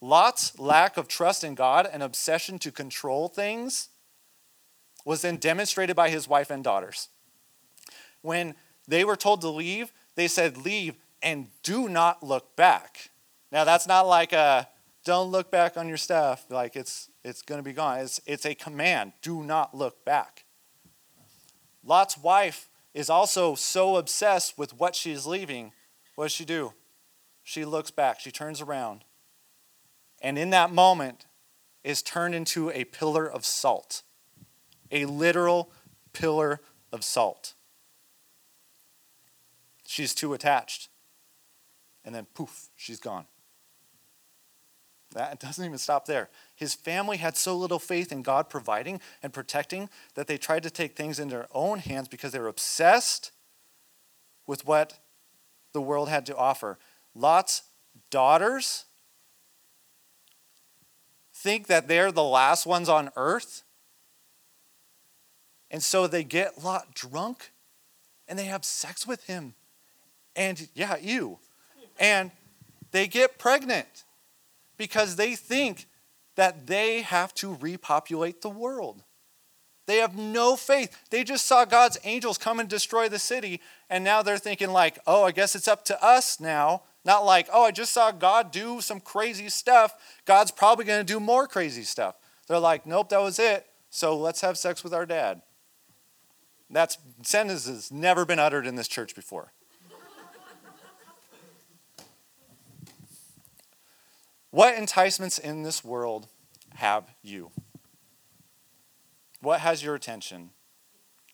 Lot's 0.00 0.58
lack 0.58 0.96
of 0.96 1.06
trust 1.06 1.44
in 1.44 1.54
God 1.54 1.86
and 1.90 2.02
obsession 2.02 2.58
to 2.60 2.72
control 2.72 3.28
things 3.28 3.90
was 5.04 5.20
then 5.20 5.36
demonstrated 5.36 5.94
by 5.94 6.08
his 6.08 6.26
wife 6.26 6.50
and 6.50 6.64
daughters. 6.64 7.08
When 8.22 8.54
they 8.88 9.04
were 9.04 9.16
told 9.16 9.42
to 9.42 9.48
leave, 9.50 9.92
they 10.14 10.28
said, 10.28 10.56
Leave 10.56 10.94
and 11.22 11.48
do 11.62 11.90
not 11.90 12.22
look 12.22 12.56
back. 12.56 13.10
Now, 13.50 13.64
that's 13.64 13.86
not 13.86 14.06
like 14.06 14.32
a 14.32 14.66
don't 15.04 15.30
look 15.30 15.50
back 15.50 15.76
on 15.76 15.88
your 15.88 15.98
stuff, 15.98 16.46
like 16.48 16.74
it's, 16.74 17.10
it's 17.22 17.42
going 17.42 17.58
to 17.58 17.62
be 17.62 17.74
gone. 17.74 17.98
It's, 17.98 18.20
it's 18.24 18.46
a 18.46 18.54
command 18.54 19.12
do 19.20 19.42
not 19.42 19.74
look 19.76 20.06
back. 20.06 20.41
Lot's 21.84 22.16
wife 22.16 22.68
is 22.94 23.10
also 23.10 23.54
so 23.54 23.96
obsessed 23.96 24.56
with 24.58 24.78
what 24.78 24.94
she's 24.94 25.26
leaving. 25.26 25.72
What 26.14 26.26
does 26.26 26.32
she 26.32 26.44
do? 26.44 26.74
She 27.42 27.64
looks 27.64 27.90
back, 27.90 28.20
she 28.20 28.30
turns 28.30 28.60
around, 28.60 29.04
and 30.20 30.38
in 30.38 30.50
that 30.50 30.70
moment 30.70 31.26
is 31.82 32.00
turned 32.02 32.34
into 32.34 32.70
a 32.70 32.84
pillar 32.84 33.28
of 33.28 33.44
salt 33.44 34.02
a 34.92 35.06
literal 35.06 35.72
pillar 36.12 36.60
of 36.92 37.02
salt. 37.02 37.54
She's 39.86 40.14
too 40.14 40.34
attached. 40.34 40.88
And 42.04 42.14
then 42.14 42.26
poof, 42.34 42.68
she's 42.76 43.00
gone. 43.00 43.26
That 45.14 45.40
doesn't 45.40 45.64
even 45.64 45.78
stop 45.78 46.06
there. 46.06 46.30
His 46.62 46.74
family 46.74 47.16
had 47.16 47.36
so 47.36 47.56
little 47.56 47.80
faith 47.80 48.12
in 48.12 48.22
God 48.22 48.48
providing 48.48 49.00
and 49.20 49.32
protecting 49.32 49.88
that 50.14 50.28
they 50.28 50.38
tried 50.38 50.62
to 50.62 50.70
take 50.70 50.94
things 50.94 51.18
in 51.18 51.26
their 51.26 51.48
own 51.52 51.80
hands 51.80 52.06
because 52.06 52.30
they 52.30 52.38
were 52.38 52.46
obsessed 52.46 53.32
with 54.46 54.64
what 54.64 55.00
the 55.72 55.80
world 55.80 56.08
had 56.08 56.24
to 56.26 56.36
offer. 56.36 56.78
Lot's 57.16 57.64
daughters 58.10 58.84
think 61.34 61.66
that 61.66 61.88
they're 61.88 62.12
the 62.12 62.22
last 62.22 62.64
ones 62.64 62.88
on 62.88 63.10
earth 63.16 63.64
and 65.68 65.82
so 65.82 66.06
they 66.06 66.22
get 66.22 66.62
Lot 66.62 66.94
drunk 66.94 67.50
and 68.28 68.38
they 68.38 68.44
have 68.44 68.64
sex 68.64 69.04
with 69.04 69.24
him. 69.24 69.54
And 70.36 70.68
yeah, 70.74 70.96
you. 70.96 71.40
And 71.98 72.30
they 72.92 73.08
get 73.08 73.36
pregnant 73.36 74.04
because 74.76 75.16
they 75.16 75.34
think 75.34 75.88
that 76.36 76.66
they 76.66 77.02
have 77.02 77.34
to 77.34 77.54
repopulate 77.54 78.40
the 78.42 78.50
world. 78.50 79.02
They 79.86 79.96
have 79.96 80.16
no 80.16 80.56
faith. 80.56 80.96
They 81.10 81.24
just 81.24 81.44
saw 81.46 81.64
God's 81.64 81.98
angels 82.04 82.38
come 82.38 82.60
and 82.60 82.68
destroy 82.68 83.08
the 83.08 83.18
city, 83.18 83.60
and 83.90 84.04
now 84.04 84.22
they're 84.22 84.38
thinking, 84.38 84.70
like, 84.70 84.98
oh, 85.06 85.24
I 85.24 85.32
guess 85.32 85.54
it's 85.54 85.68
up 85.68 85.84
to 85.86 86.04
us 86.04 86.38
now. 86.38 86.82
Not 87.04 87.24
like, 87.24 87.48
oh, 87.52 87.64
I 87.64 87.72
just 87.72 87.92
saw 87.92 88.12
God 88.12 88.52
do 88.52 88.80
some 88.80 89.00
crazy 89.00 89.48
stuff. 89.48 89.94
God's 90.24 90.52
probably 90.52 90.84
going 90.84 91.04
to 91.04 91.12
do 91.12 91.18
more 91.18 91.48
crazy 91.48 91.82
stuff. 91.82 92.16
They're 92.46 92.60
like, 92.60 92.86
nope, 92.86 93.08
that 93.08 93.20
was 93.20 93.38
it. 93.38 93.66
So 93.90 94.16
let's 94.16 94.40
have 94.40 94.56
sex 94.56 94.84
with 94.84 94.94
our 94.94 95.04
dad. 95.04 95.42
That 96.70 96.96
sentence 97.22 97.66
has 97.66 97.90
never 97.90 98.24
been 98.24 98.38
uttered 98.38 98.66
in 98.66 98.76
this 98.76 98.88
church 98.88 99.14
before. 99.14 99.52
What 104.52 104.74
enticements 104.74 105.38
in 105.38 105.62
this 105.62 105.82
world 105.82 106.28
have 106.74 107.04
you? 107.22 107.50
What 109.40 109.60
has 109.60 109.82
your 109.82 109.94
attention? 109.94 110.50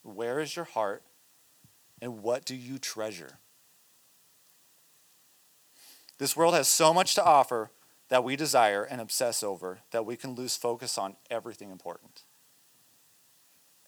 Where 0.02 0.40
is 0.40 0.54
your 0.54 0.64
heart? 0.64 1.02
And 2.00 2.22
what 2.22 2.44
do 2.44 2.54
you 2.54 2.78
treasure? 2.78 3.38
This 6.18 6.36
world 6.36 6.54
has 6.54 6.68
so 6.68 6.94
much 6.94 7.16
to 7.16 7.24
offer 7.24 7.70
that 8.08 8.22
we 8.22 8.36
desire 8.36 8.84
and 8.84 9.00
obsess 9.00 9.42
over 9.42 9.80
that 9.90 10.06
we 10.06 10.16
can 10.16 10.36
lose 10.36 10.56
focus 10.56 10.96
on 10.96 11.16
everything 11.28 11.70
important 11.70 12.22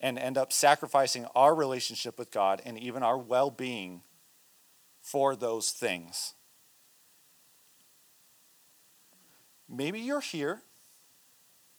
and 0.00 0.18
end 0.18 0.36
up 0.36 0.52
sacrificing 0.52 1.26
our 1.36 1.54
relationship 1.54 2.18
with 2.18 2.32
God 2.32 2.60
and 2.64 2.76
even 2.76 3.04
our 3.04 3.16
well 3.16 3.50
being 3.50 4.02
for 5.00 5.36
those 5.36 5.70
things. 5.70 6.34
Maybe 9.70 10.00
you're 10.00 10.20
here 10.20 10.62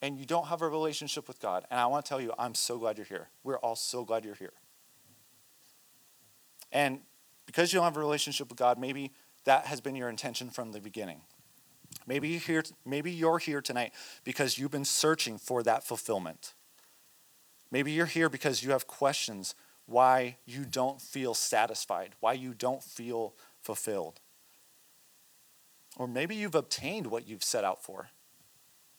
and 0.01 0.17
you 0.17 0.25
don't 0.25 0.47
have 0.47 0.62
a 0.62 0.69
relationship 0.69 1.27
with 1.27 1.39
God. 1.41 1.65
And 1.69 1.80
I 1.80 1.86
want 1.88 2.06
to 2.06 2.10
tell 2.10 2.21
you, 2.21 2.34
I'm 2.39 2.56
so 2.56 2.77
glad 2.77 2.97
you're 2.97 3.06
here. 3.06 3.30
We're 3.43 3.58
all 3.58 3.75
so 3.75 4.06
glad 4.06 4.23
you're 4.23 4.36
here. 4.36 4.54
And 6.71 7.01
because 7.45 7.73
you 7.73 7.77
don't 7.77 7.84
have 7.84 7.97
a 7.97 7.99
relationship 7.99 8.49
with 8.49 8.58
God, 8.58 8.80
maybe 8.80 9.12
that 9.43 9.65
has 9.65 9.82
been 9.82 9.95
your 9.95 10.10
intention 10.10 10.49
from 10.49 10.71
the 10.71 10.80
beginning. 10.80 11.21
Maybe 12.08 12.30
you're 12.30 12.39
here, 12.39 12.63
maybe 12.86 13.12
you're 13.12 13.39
here 13.39 13.62
tonight 13.62 13.91
because 14.23 14.58
you've 14.58 14.71
been 14.71 14.86
searching 14.86 15.38
for 15.38 15.62
that 15.63 15.84
fulfillment. 15.84 16.54
Maybe 17.69 17.91
you're 17.91 18.06
here 18.06 18.30
because 18.30 18.63
you 18.63 18.71
have 18.71 18.88
questions 18.88 19.54
why 19.86 20.38
you 20.45 20.63
don't 20.63 21.01
feel 21.01 21.34
satisfied, 21.34 22.15
why 22.21 22.34
you 22.34 22.54
don't 22.54 22.82
feel 22.82 23.34
fulfilled. 23.62 24.20
Or 25.97 26.08
maybe 26.08 26.36
you've 26.36 26.56
obtained 26.56 27.08
what 27.08 27.27
you've 27.27 27.43
set 27.43 27.63
out 27.63 27.84
for 27.84 28.10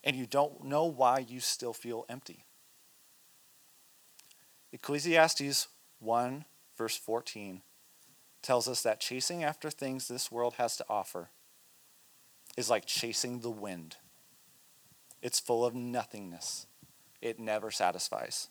and 0.05 0.16
you 0.16 0.26
don't 0.26 0.64
know 0.64 0.85
why 0.85 1.18
you 1.20 1.40
still 1.40 1.72
feel 1.72 2.05
empty. 2.09 2.44
Ecclesiastes 4.72 5.68
1, 6.00 6.44
verse 6.76 6.96
14, 6.96 7.62
tells 8.42 8.66
us 8.66 8.83
that 8.83 9.00
chasing 9.00 9.44
after 9.44 9.70
things 9.70 10.09
this 10.09 10.33
world 10.33 10.55
has 10.55 10.76
to 10.76 10.85
offer 10.88 11.31
is 12.57 12.68
like 12.68 12.87
chasing 12.87 13.40
the 13.40 13.50
wind. 13.50 13.96
It's 15.20 15.38
full 15.38 15.64
of 15.64 15.74
nothingness, 15.74 16.66
it 17.20 17.38
never 17.38 17.70
satisfies. 17.70 18.48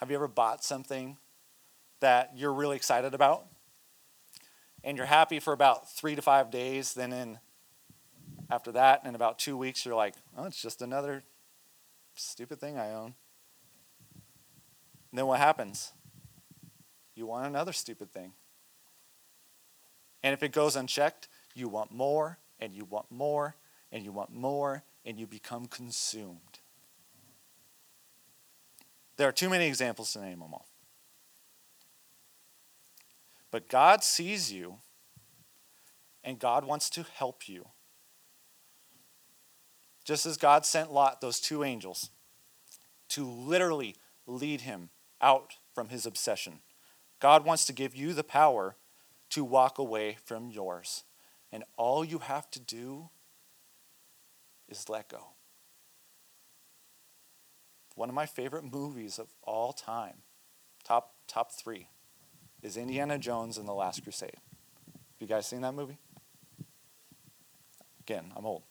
Have 0.00 0.10
you 0.10 0.16
ever 0.16 0.28
bought 0.28 0.64
something 0.64 1.18
that 2.00 2.32
you're 2.34 2.52
really 2.52 2.76
excited 2.76 3.14
about? 3.14 3.46
And 4.84 4.98
you're 4.98 5.06
happy 5.06 5.40
for 5.40 5.54
about 5.54 5.90
three 5.90 6.14
to 6.14 6.22
five 6.22 6.50
days, 6.50 6.92
then 6.92 7.12
in 7.12 7.38
after 8.50 8.70
that, 8.72 9.06
in 9.06 9.14
about 9.14 9.38
two 9.38 9.56
weeks, 9.56 9.86
you're 9.86 9.94
like, 9.94 10.14
oh, 10.36 10.44
it's 10.44 10.60
just 10.60 10.82
another 10.82 11.24
stupid 12.14 12.60
thing 12.60 12.76
I 12.78 12.92
own. 12.92 13.14
And 15.10 15.18
then 15.18 15.26
what 15.26 15.40
happens? 15.40 15.92
You 17.14 17.24
want 17.26 17.46
another 17.46 17.72
stupid 17.72 18.12
thing. 18.12 18.32
And 20.22 20.34
if 20.34 20.42
it 20.42 20.52
goes 20.52 20.76
unchecked, 20.76 21.28
you 21.54 21.68
want 21.68 21.90
more, 21.90 22.38
and 22.60 22.74
you 22.74 22.84
want 22.84 23.10
more, 23.10 23.56
and 23.90 24.04
you 24.04 24.12
want 24.12 24.34
more, 24.34 24.82
and 25.06 25.18
you 25.18 25.26
become 25.26 25.66
consumed. 25.66 26.60
There 29.16 29.28
are 29.28 29.32
too 29.32 29.48
many 29.48 29.66
examples 29.66 30.12
to 30.12 30.20
name 30.20 30.40
them 30.40 30.52
all. 30.52 30.66
But 33.54 33.68
God 33.68 34.02
sees 34.02 34.52
you, 34.52 34.78
and 36.24 36.40
God 36.40 36.64
wants 36.64 36.90
to 36.90 37.04
help 37.04 37.48
you. 37.48 37.68
Just 40.04 40.26
as 40.26 40.36
God 40.36 40.66
sent 40.66 40.92
Lot, 40.92 41.20
those 41.20 41.38
two 41.38 41.62
angels, 41.62 42.10
to 43.10 43.24
literally 43.24 43.94
lead 44.26 44.62
him 44.62 44.90
out 45.20 45.52
from 45.72 45.90
his 45.90 46.04
obsession, 46.04 46.62
God 47.20 47.44
wants 47.44 47.64
to 47.66 47.72
give 47.72 47.94
you 47.94 48.12
the 48.12 48.24
power 48.24 48.74
to 49.30 49.44
walk 49.44 49.78
away 49.78 50.16
from 50.24 50.50
yours. 50.50 51.04
And 51.52 51.62
all 51.76 52.04
you 52.04 52.18
have 52.18 52.50
to 52.50 52.58
do 52.58 53.10
is 54.68 54.88
let 54.88 55.08
go. 55.10 55.28
One 57.94 58.08
of 58.08 58.16
my 58.16 58.26
favorite 58.26 58.64
movies 58.64 59.20
of 59.20 59.28
all 59.44 59.72
time, 59.72 60.22
top, 60.82 61.14
top 61.28 61.52
three, 61.52 61.86
is 62.64 62.78
Indiana 62.78 63.18
Jones 63.18 63.58
and 63.58 63.68
the 63.68 63.74
Last 63.74 64.02
Crusade. 64.02 64.36
Have 64.36 65.20
you 65.20 65.26
guys 65.26 65.46
seen 65.46 65.60
that 65.60 65.74
movie? 65.74 65.98
Again, 68.00 68.32
I'm 68.34 68.46
old. 68.46 68.62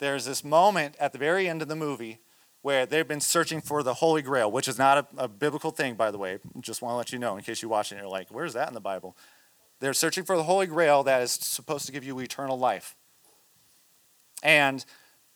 There's 0.00 0.24
this 0.24 0.44
moment 0.44 0.96
at 0.98 1.12
the 1.12 1.18
very 1.18 1.48
end 1.48 1.62
of 1.62 1.68
the 1.68 1.76
movie 1.76 2.18
where 2.62 2.84
they've 2.84 3.06
been 3.06 3.20
searching 3.20 3.60
for 3.60 3.84
the 3.84 3.94
Holy 3.94 4.22
Grail, 4.22 4.50
which 4.50 4.66
is 4.66 4.76
not 4.76 4.98
a, 4.98 5.24
a 5.24 5.28
biblical 5.28 5.70
thing, 5.70 5.94
by 5.94 6.10
the 6.10 6.18
way. 6.18 6.38
Just 6.60 6.82
want 6.82 6.92
to 6.92 6.96
let 6.96 7.12
you 7.12 7.18
know 7.18 7.36
in 7.36 7.44
case 7.44 7.62
you 7.62 7.68
watch 7.68 7.92
it 7.92 7.94
and 7.94 8.02
you're 8.02 8.10
like, 8.10 8.28
where's 8.30 8.54
that 8.54 8.66
in 8.66 8.74
the 8.74 8.80
Bible? 8.80 9.16
They're 9.80 9.94
searching 9.94 10.24
for 10.24 10.36
the 10.36 10.42
Holy 10.42 10.66
Grail 10.66 11.04
that 11.04 11.22
is 11.22 11.30
supposed 11.30 11.86
to 11.86 11.92
give 11.92 12.02
you 12.02 12.18
eternal 12.18 12.58
life. 12.58 12.96
And 14.42 14.84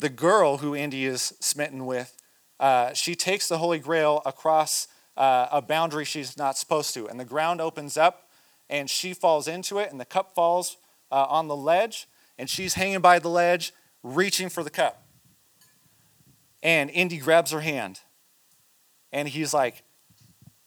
the 0.01 0.09
girl 0.09 0.59
who 0.59 0.75
Indy 0.75 1.07
is 1.07 1.35
smitten 1.41 1.87
with, 1.87 2.17
uh, 2.59 2.93
she 2.95 3.15
takes 3.15 3.49
the 3.49 3.59
Holy 3.59 3.79
Grail 3.79 4.23
across 4.27 4.89
uh, 5.17 5.49
a 5.51 5.63
boundary 5.63 6.05
she's 6.05 6.37
not 6.37 6.57
supposed 6.57 6.95
to. 6.95 7.09
And 7.09 7.19
the 7.19 7.25
ground 7.25 7.61
opens 7.61 7.97
up, 7.97 8.29
and 8.69 8.89
she 8.89 9.15
falls 9.15 9.49
into 9.49 9.79
it, 9.79 9.91
and 9.91 10.01
the 10.01 10.05
cup 10.05 10.35
falls 10.35 10.77
uh, 11.11 11.27
on 11.29 11.49
the 11.49 11.57
ledge, 11.57 12.09
and 12.39 12.49
she's 12.49 12.75
hanging 12.75 13.01
by 13.01 13.19
the 13.19 13.29
ledge, 13.29 13.73
reaching 14.03 14.49
for 14.49 14.63
the 14.63 14.71
cup. 14.71 15.07
And 16.63 16.91
Indy 16.91 17.19
grabs 17.19 17.51
her 17.51 17.61
hand, 17.61 18.01
and 19.13 19.29
he's 19.29 19.53
like, 19.53 19.83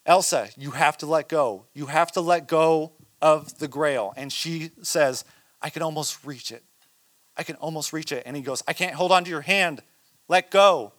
Elsa, 0.06 0.50
you 0.56 0.72
have 0.72 0.98
to 1.00 1.06
let 1.06 1.28
go. 1.28 1.66
You 1.74 1.88
have 1.88 2.12
to 2.12 2.22
let 2.22 2.48
go 2.48 2.94
of 3.22 3.58
the 3.58 3.68
grail. 3.68 4.14
And 4.16 4.32
she 4.32 4.72
says, 4.84 5.26
I 5.62 5.72
can 5.72 5.82
almost 5.82 6.24
reach 6.24 6.52
it. 6.52 6.64
I 7.36 7.44
can 7.44 7.56
almost 7.56 7.92
reach 7.92 8.12
it. 8.12 8.24
And 8.26 8.36
he 8.36 8.44
goes, 8.44 8.62
I 8.68 8.74
can't 8.74 8.94
hold 8.94 9.12
on 9.12 9.24
to 9.24 9.30
your 9.30 9.42
hand. 9.42 9.82
Let 10.28 10.52
go. 10.52 10.94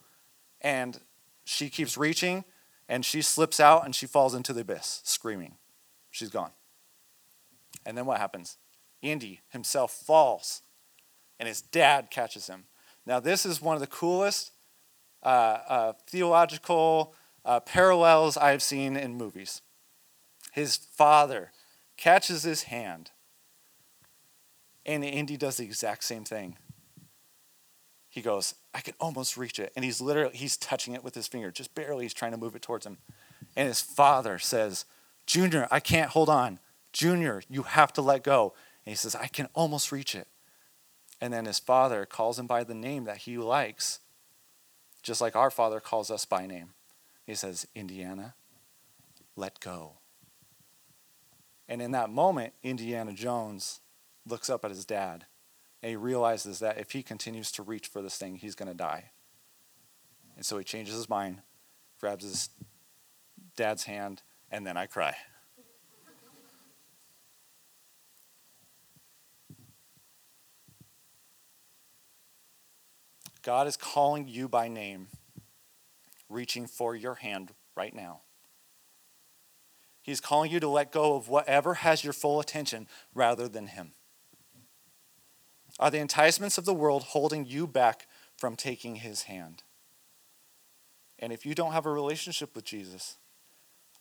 And 0.61 0.99
she 1.45 1.71
keeps 1.71 1.97
reaching, 1.97 2.45
and 2.89 3.05
she 3.05 3.23
slips 3.23 3.61
out 3.61 3.85
and 3.85 3.95
she 3.95 4.07
falls 4.07 4.35
into 4.35 4.53
the 4.53 4.61
abyss, 4.61 5.01
screaming. 5.05 5.57
She's 6.11 6.31
gone. 6.31 6.53
And 7.85 7.97
then 7.97 8.07
what 8.07 8.19
happens? 8.19 8.57
Indy 9.03 9.41
himself 9.51 9.93
falls, 9.93 10.63
and 11.39 11.49
his 11.49 11.61
dad 11.61 12.11
catches 12.11 12.47
him. 12.47 12.65
Now, 13.05 13.21
this 13.21 13.47
is 13.47 13.61
one 13.61 13.75
of 13.75 13.81
the 13.81 13.87
coolest 13.87 14.53
uh, 15.23 15.59
uh, 15.69 15.93
theological 16.07 17.15
uh, 17.45 17.61
parallels 17.61 18.37
I've 18.37 18.63
seen 18.63 18.97
in 18.97 19.17
movies. 19.17 19.63
His 20.53 20.77
father 20.77 21.53
catches 21.97 22.43
his 22.43 22.65
hand, 22.65 23.11
and 24.85 25.05
Indy 25.05 25.37
does 25.37 25.59
the 25.59 25.65
exact 25.65 26.05
same 26.05 26.25
thing. 26.25 26.57
He 28.17 28.23
goes, 28.23 28.55
I 28.73 28.81
can 28.81 28.95
almost 28.99 29.37
reach 29.37 29.59
it. 29.59 29.75
And 29.77 29.85
he's 29.85 30.01
literally, 30.01 30.35
he's 30.35 30.57
touching 30.57 30.95
it 30.95 31.05
with 31.05 31.15
his 31.15 31.29
finger, 31.29 31.51
just 31.51 31.75
barely. 31.75 32.07
He's 32.07 32.15
trying 32.15 32.31
to 32.31 32.39
move 32.39 32.57
it 32.57 32.63
towards 32.63 32.87
him. 32.87 32.97
And 33.55 33.69
his 33.69 33.83
father 33.83 34.39
says, 34.39 34.87
Junior, 35.27 35.69
I 35.71 35.81
can't 35.81 36.09
hold 36.09 36.31
on. 36.31 36.59
Junior, 36.95 37.43
you 37.51 37.65
have 37.65 37.93
to 37.93 38.01
let 38.01 38.25
go. 38.25 38.55
And 38.87 38.93
he 38.93 38.97
says, 38.97 39.15
I 39.15 39.27
can 39.27 39.49
almost 39.53 39.93
reach 39.93 40.15
it. 40.15 40.29
And 41.21 41.31
then 41.31 41.45
his 41.45 41.59
father 41.59 42.07
calls 42.07 42.39
him 42.39 42.47
by 42.47 42.65
the 42.65 42.75
name 42.75 43.05
that 43.05 43.19
he 43.19 43.37
likes, 43.37 44.01
just 45.03 45.21
like 45.21 45.37
our 45.37 45.51
father 45.51 45.79
calls 45.79 46.11
us 46.11 46.25
by 46.25 46.47
name. 46.47 46.71
He 47.27 47.35
says, 47.35 47.67
Indiana, 47.75 48.33
let 49.37 49.61
go. 49.61 49.99
And 51.69 51.83
in 51.83 51.91
that 51.91 52.09
moment, 52.09 52.55
Indiana 52.63 53.13
Jones 53.13 53.81
looks 54.27 54.49
up 54.49 54.65
at 54.65 54.71
his 54.71 54.87
dad 54.87 55.27
and 55.83 55.91
he 55.91 55.97
realizes 55.97 56.59
that 56.61 56.79
if 56.79 56.93
he 56.93 57.03
continues 57.03 57.53
to 57.53 57.63
reach 57.63 57.89
for 57.89 58.03
this 58.03 58.17
thing, 58.17 58.37
he's 58.37 58.55
going 58.55 58.69
to 58.69 58.75
die. 58.75 59.11
And 60.37 60.45
so 60.45 60.59
he 60.59 60.65
changes 60.65 60.95
his 60.95 61.09
mind, 61.09 61.43
grabs 62.01 62.25
his 62.25 62.51
dad's 63.57 63.85
hand, 63.85 64.23
and 64.51 64.67
then 64.67 64.77
I 64.77 64.87
cry. 64.87 65.15
God 73.43 73.69
is 73.69 73.77
calling 73.77 74.27
you 74.27 74.49
by 74.49 74.67
name, 74.67 75.07
reaching 76.29 76.67
for 76.67 76.97
your 76.97 77.15
hand 77.15 77.53
right 77.77 77.95
now. 77.95 78.23
He's 80.03 80.21
calling 80.21 80.51
you 80.51 80.59
to 80.59 80.69
let 80.69 80.91
go 80.91 81.15
of 81.15 81.29
whatever 81.29 81.75
has 81.75 82.03
your 82.03 82.13
full 82.13 82.41
attention 82.41 82.89
rather 83.15 83.49
than 83.49 83.69
Him. 83.69 83.93
Are 85.79 85.91
the 85.91 85.99
enticements 85.99 86.59
of 86.59 86.65
the 86.65 86.75
world 86.75 87.03
holding 87.05 87.45
you 87.45 87.67
back 87.67 88.07
from 88.37 88.57
taking 88.57 88.97
His 88.97 89.25
hand? 89.25 89.63
And 91.19 91.33
if 91.33 91.45
you 91.45 91.55
don't 91.55 91.73
have 91.73 91.87
a 91.87 91.93
relationship 91.93 92.55
with 92.55 92.65
Jesus, 92.65 93.19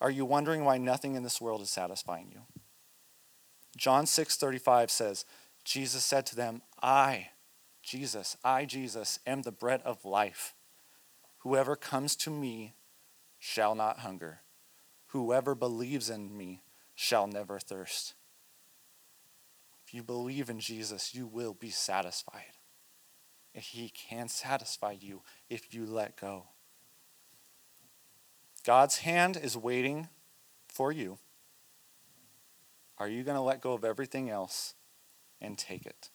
are 0.02 0.12
you 0.12 0.26
wondering 0.26 0.66
why 0.66 0.78
nothing 0.78 1.16
in 1.16 1.24
this 1.24 1.42
world 1.42 1.62
is 1.62 1.70
satisfying 1.70 2.32
you? 2.32 2.42
John 3.78 4.06
6:35 4.06 4.90
says, 4.90 5.26
Jesus 5.64 6.06
said 6.06 6.26
to 6.28 6.36
them, 6.36 6.62
"I, 6.82 7.32
Jesus, 7.82 8.38
I 8.44 8.66
Jesus 8.66 9.20
am 9.26 9.42
the 9.42 9.52
bread 9.52 9.82
of 9.82 10.06
life. 10.06 10.56
Whoever 11.40 11.76
comes 11.76 12.16
to 12.18 12.30
me 12.30 12.76
shall 13.38 13.76
not 13.76 14.00
hunger. 14.00 14.42
Whoever 15.08 15.56
believes 15.56 16.10
in 16.10 16.36
me 16.36 16.64
shall 16.94 17.28
never 17.28 17.60
thirst." 17.60 18.14
You 19.96 20.04
believe 20.04 20.50
in 20.50 20.60
Jesus, 20.60 21.16
you 21.16 21.26
will 21.26 21.54
be 21.54 21.70
satisfied. 21.70 22.58
He 23.54 23.88
can 23.88 24.28
satisfy 24.28 24.92
you 25.00 25.22
if 25.50 25.74
you 25.74 25.86
let 25.86 26.20
go. 26.20 26.48
God's 28.66 28.98
hand 28.98 29.40
is 29.42 29.56
waiting 29.56 30.10
for 30.68 30.92
you. 30.92 31.18
Are 32.98 33.08
you 33.08 33.24
going 33.24 33.38
to 33.38 33.42
let 33.42 33.62
go 33.62 33.72
of 33.72 33.86
everything 33.86 34.30
else 34.30 34.74
and 35.40 35.58
take 35.58 35.86
it? 35.86 36.10